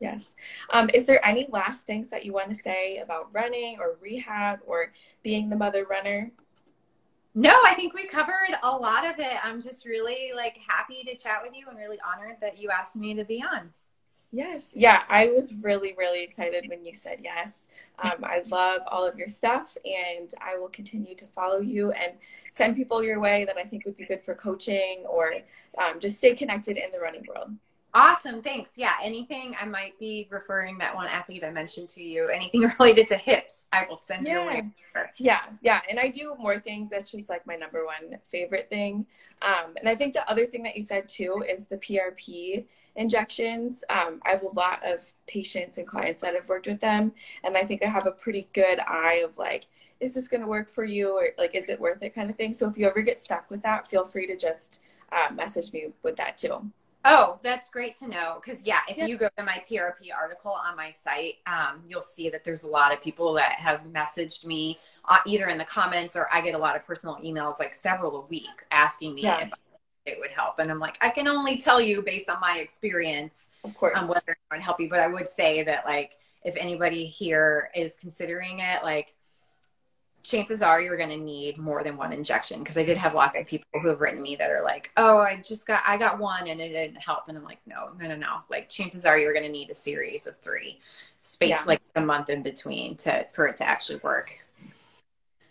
Yes. 0.00 0.34
Um, 0.72 0.88
is 0.94 1.06
there 1.06 1.24
any 1.26 1.48
last 1.50 1.84
things 1.84 2.08
that 2.10 2.24
you 2.24 2.32
want 2.32 2.48
to 2.50 2.54
say 2.54 2.98
about 2.98 3.28
running 3.32 3.78
or 3.80 3.96
rehab 4.00 4.60
or 4.64 4.92
being 5.22 5.50
the 5.50 5.56
mother 5.56 5.84
runner? 5.84 6.30
No, 7.34 7.56
I 7.64 7.74
think 7.74 7.94
we 7.94 8.06
covered 8.06 8.56
a 8.62 8.70
lot 8.70 9.04
of 9.04 9.18
it. 9.18 9.36
I'm 9.44 9.60
just 9.60 9.84
really 9.84 10.32
like 10.34 10.58
happy 10.66 11.04
to 11.04 11.16
chat 11.16 11.40
with 11.42 11.52
you 11.54 11.66
and 11.68 11.76
really 11.76 11.98
honored 12.06 12.36
that 12.40 12.58
you 12.58 12.70
asked 12.70 12.96
me 12.96 13.14
to 13.14 13.24
be 13.24 13.42
on. 13.42 13.72
Yes. 14.30 14.72
Yeah, 14.76 15.04
I 15.08 15.28
was 15.28 15.54
really, 15.54 15.94
really 15.96 16.22
excited 16.22 16.66
when 16.68 16.84
you 16.84 16.92
said 16.92 17.20
yes. 17.24 17.68
Um, 17.98 18.22
I 18.24 18.42
love 18.50 18.82
all 18.86 19.06
of 19.06 19.16
your 19.18 19.28
stuff, 19.28 19.74
and 19.86 20.30
I 20.40 20.58
will 20.58 20.68
continue 20.68 21.14
to 21.14 21.26
follow 21.28 21.60
you 21.60 21.92
and 21.92 22.12
send 22.52 22.76
people 22.76 23.02
your 23.02 23.20
way 23.20 23.46
that 23.46 23.56
I 23.56 23.64
think 23.64 23.86
would 23.86 23.96
be 23.96 24.04
good 24.04 24.22
for 24.22 24.34
coaching 24.34 25.04
or 25.08 25.32
um, 25.78 25.98
just 25.98 26.18
stay 26.18 26.34
connected 26.34 26.76
in 26.76 26.92
the 26.92 27.00
running 27.00 27.24
world. 27.26 27.52
Awesome. 27.94 28.42
Thanks. 28.42 28.72
Yeah. 28.76 28.92
Anything 29.02 29.56
I 29.58 29.64
might 29.64 29.98
be 29.98 30.28
referring 30.30 30.76
that 30.78 30.94
one 30.94 31.06
athlete 31.08 31.42
I 31.42 31.50
mentioned 31.50 31.88
to 31.90 32.02
you, 32.02 32.28
anything 32.28 32.70
related 32.78 33.08
to 33.08 33.16
hips, 33.16 33.66
I 33.72 33.86
will 33.88 33.96
send 33.96 34.26
yeah. 34.26 34.46
way. 34.46 34.62
Yeah. 35.16 35.40
Yeah. 35.62 35.80
And 35.88 35.98
I 35.98 36.08
do 36.08 36.34
more 36.38 36.58
things. 36.58 36.90
That's 36.90 37.10
just 37.10 37.30
like 37.30 37.46
my 37.46 37.56
number 37.56 37.86
one 37.86 38.18
favorite 38.28 38.68
thing. 38.68 39.06
Um, 39.40 39.74
and 39.78 39.88
I 39.88 39.94
think 39.94 40.12
the 40.12 40.28
other 40.30 40.44
thing 40.44 40.62
that 40.64 40.76
you 40.76 40.82
said 40.82 41.08
too 41.08 41.42
is 41.48 41.66
the 41.66 41.78
PRP 41.78 42.66
injections. 42.96 43.82
Um, 43.88 44.20
I 44.26 44.30
have 44.30 44.42
a 44.42 44.54
lot 44.54 44.80
of 44.86 45.10
patients 45.26 45.78
and 45.78 45.86
clients 45.86 46.20
that 46.20 46.34
have 46.34 46.48
worked 46.48 46.66
with 46.66 46.80
them. 46.80 47.12
And 47.42 47.56
I 47.56 47.62
think 47.62 47.82
I 47.82 47.88
have 47.88 48.06
a 48.06 48.12
pretty 48.12 48.48
good 48.52 48.80
eye 48.80 49.22
of 49.24 49.38
like, 49.38 49.66
is 50.00 50.12
this 50.12 50.28
going 50.28 50.42
to 50.42 50.46
work 50.46 50.68
for 50.68 50.84
you? 50.84 51.12
Or 51.16 51.28
like, 51.38 51.54
is 51.54 51.70
it 51.70 51.80
worth 51.80 52.02
it 52.02 52.14
kind 52.14 52.28
of 52.28 52.36
thing? 52.36 52.52
So 52.52 52.68
if 52.68 52.76
you 52.76 52.86
ever 52.86 53.00
get 53.00 53.18
stuck 53.18 53.50
with 53.50 53.62
that, 53.62 53.86
feel 53.86 54.04
free 54.04 54.26
to 54.26 54.36
just 54.36 54.82
uh, 55.10 55.32
message 55.32 55.72
me 55.72 55.86
with 56.02 56.16
that 56.16 56.36
too. 56.36 56.70
Oh, 57.04 57.38
that's 57.42 57.70
great 57.70 57.96
to 57.98 58.08
know. 58.08 58.40
Because 58.42 58.64
yeah, 58.66 58.80
if 58.88 58.96
yeah. 58.96 59.06
you 59.06 59.16
go 59.16 59.28
to 59.36 59.44
my 59.44 59.62
PRP 59.70 60.12
article 60.14 60.50
on 60.50 60.76
my 60.76 60.90
site, 60.90 61.36
um, 61.46 61.82
you'll 61.86 62.02
see 62.02 62.28
that 62.30 62.44
there's 62.44 62.64
a 62.64 62.68
lot 62.68 62.92
of 62.92 63.02
people 63.02 63.32
that 63.34 63.52
have 63.52 63.82
messaged 63.92 64.44
me 64.44 64.78
uh, 65.08 65.18
either 65.26 65.48
in 65.48 65.58
the 65.58 65.64
comments 65.64 66.16
or 66.16 66.28
I 66.32 66.40
get 66.40 66.54
a 66.54 66.58
lot 66.58 66.76
of 66.76 66.84
personal 66.84 67.16
emails, 67.24 67.58
like 67.58 67.74
several 67.74 68.16
a 68.16 68.26
week, 68.26 68.46
asking 68.70 69.14
me 69.14 69.26
if 69.26 69.50
it 70.06 70.18
would 70.18 70.30
help. 70.30 70.58
And 70.58 70.70
I'm 70.70 70.80
like, 70.80 70.98
I 71.00 71.10
can 71.10 71.28
only 71.28 71.56
tell 71.56 71.80
you 71.80 72.02
based 72.02 72.28
on 72.28 72.40
my 72.40 72.58
experience, 72.58 73.50
of 73.64 73.74
course, 73.74 73.96
um, 73.96 74.08
whether 74.08 74.32
it 74.32 74.38
would 74.50 74.60
help 74.60 74.80
you. 74.80 74.88
But 74.88 75.00
I 75.00 75.06
would 75.06 75.28
say 75.28 75.62
that 75.62 75.86
like 75.86 76.12
if 76.44 76.56
anybody 76.56 77.06
here 77.06 77.70
is 77.74 77.96
considering 77.96 78.60
it, 78.60 78.82
like 78.82 79.14
chances 80.22 80.62
are 80.62 80.80
you're 80.80 80.96
going 80.96 81.08
to 81.08 81.16
need 81.16 81.58
more 81.58 81.82
than 81.82 81.96
one 81.96 82.12
injection 82.12 82.58
because 82.58 82.76
I 82.76 82.84
did 82.84 82.98
have 82.98 83.14
lots 83.14 83.38
of 83.38 83.46
people 83.46 83.66
who 83.80 83.88
have 83.88 84.00
written 84.00 84.20
me 84.20 84.36
that 84.36 84.50
are 84.50 84.62
like, 84.62 84.92
"Oh, 84.96 85.18
I 85.18 85.36
just 85.36 85.66
got 85.66 85.82
I 85.86 85.96
got 85.96 86.18
one 86.18 86.48
and 86.48 86.60
it 86.60 86.70
didn't 86.70 87.00
help," 87.00 87.28
and 87.28 87.36
I'm 87.36 87.44
like, 87.44 87.60
"No, 87.66 87.90
no, 87.98 88.08
no, 88.08 88.16
no! 88.16 88.38
Like 88.50 88.68
chances 88.68 89.04
are 89.04 89.18
you're 89.18 89.32
going 89.32 89.46
to 89.46 89.52
need 89.52 89.70
a 89.70 89.74
series 89.74 90.26
of 90.26 90.38
three, 90.40 90.80
space 91.20 91.50
yeah. 91.50 91.62
like 91.66 91.80
a 91.96 92.00
month 92.00 92.28
in 92.28 92.42
between 92.42 92.96
to 92.98 93.26
for 93.32 93.46
it 93.46 93.56
to 93.58 93.68
actually 93.68 94.00
work." 94.02 94.40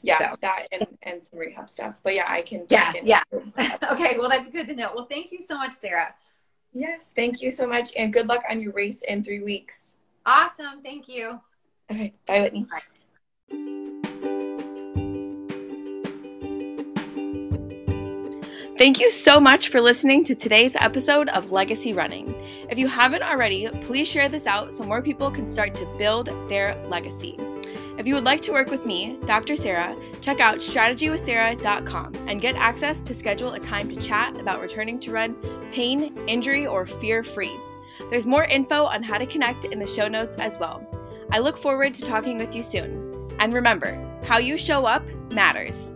Yeah, 0.04 0.18
so. 0.20 0.36
that 0.42 0.68
and, 0.72 0.88
and 1.04 1.24
some 1.24 1.40
rehab 1.40 1.70
stuff. 1.70 2.02
But 2.04 2.16
yeah, 2.16 2.26
I 2.28 2.42
can. 2.42 2.66
Yeah, 2.70 2.94
yeah. 3.04 3.24
okay, 3.92 4.18
well 4.18 4.30
that's 4.30 4.50
good 4.50 4.68
to 4.68 4.76
know. 4.76 4.92
Well, 4.96 5.06
thank 5.06 5.32
you 5.32 5.42
so 5.42 5.58
much, 5.58 5.74
Sarah. 5.74 6.14
Yes, 6.74 7.12
thank 7.16 7.42
you 7.42 7.52
so 7.52 7.66
much, 7.66 7.92
and 7.98 8.14
good 8.14 8.28
luck 8.28 8.44
on 8.50 8.62
your 8.62 8.74
race 8.74 9.02
in 9.02 9.24
three 9.24 9.42
weeks. 9.42 9.96
Awesome, 10.26 10.84
thank 10.84 11.08
you. 11.08 11.40
Okay, 11.90 12.14
bye, 12.26 12.42
Whitney. 12.42 12.68
Bye. 13.50 14.14
Thank 18.78 19.00
you 19.00 19.10
so 19.10 19.40
much 19.40 19.70
for 19.70 19.82
listening 19.82 20.24
to 20.26 20.36
today's 20.36 20.76
episode 20.76 21.30
of 21.30 21.52
Legacy 21.52 21.94
Running. 21.94 22.36
If 22.70 22.78
you 22.78 22.88
haven't 22.88 23.24
already, 23.24 23.68
please 23.82 24.08
share 24.08 24.30
this 24.30 24.46
out 24.46 24.72
so 24.72 24.84
more 24.84 25.02
people 25.02 25.32
can 25.32 25.48
start 25.48 25.74
to 25.76 25.88
build 25.98 26.30
their 26.48 26.76
legacy. 26.88 27.40
If 27.98 28.06
you 28.06 28.14
would 28.14 28.24
like 28.24 28.42
to 28.42 28.52
work 28.52 28.70
with 28.70 28.86
me, 28.86 29.18
Dr. 29.26 29.56
Sarah, 29.56 29.98
check 30.22 30.42
out 30.42 30.60
strategywithsarah.com 30.60 32.14
and 32.28 32.40
get 32.40 32.56
access 32.56 33.02
to 33.02 33.16
schedule 33.16 33.54
a 33.54 33.60
time 33.60 33.90
to 33.90 33.96
chat 33.96 34.40
about 34.40 34.62
returning 34.62 35.00
to 35.00 35.12
run 35.12 35.34
pain, 35.72 36.16
injury, 36.28 36.68
or 36.68 36.86
fear 36.86 37.24
free. 37.24 37.60
There's 38.12 38.28
more 38.28 38.44
info 38.44 38.84
on 38.86 39.02
how 39.02 39.18
to 39.18 39.26
connect 39.26 39.66
in 39.66 39.80
the 39.80 39.88
show 39.88 40.08
notes 40.08 40.36
as 40.36 40.60
well. 40.60 40.86
I 41.32 41.40
look 41.40 41.58
forward 41.58 41.96
to 41.96 42.04
talking 42.04 42.38
with 42.38 42.56
you 42.56 42.62
soon. 42.62 43.28
And 43.40 43.56
remember, 43.56 44.00
how 44.24 44.38
you 44.38 44.56
show 44.56 44.86
up 44.86 45.04
matters. 45.34 45.96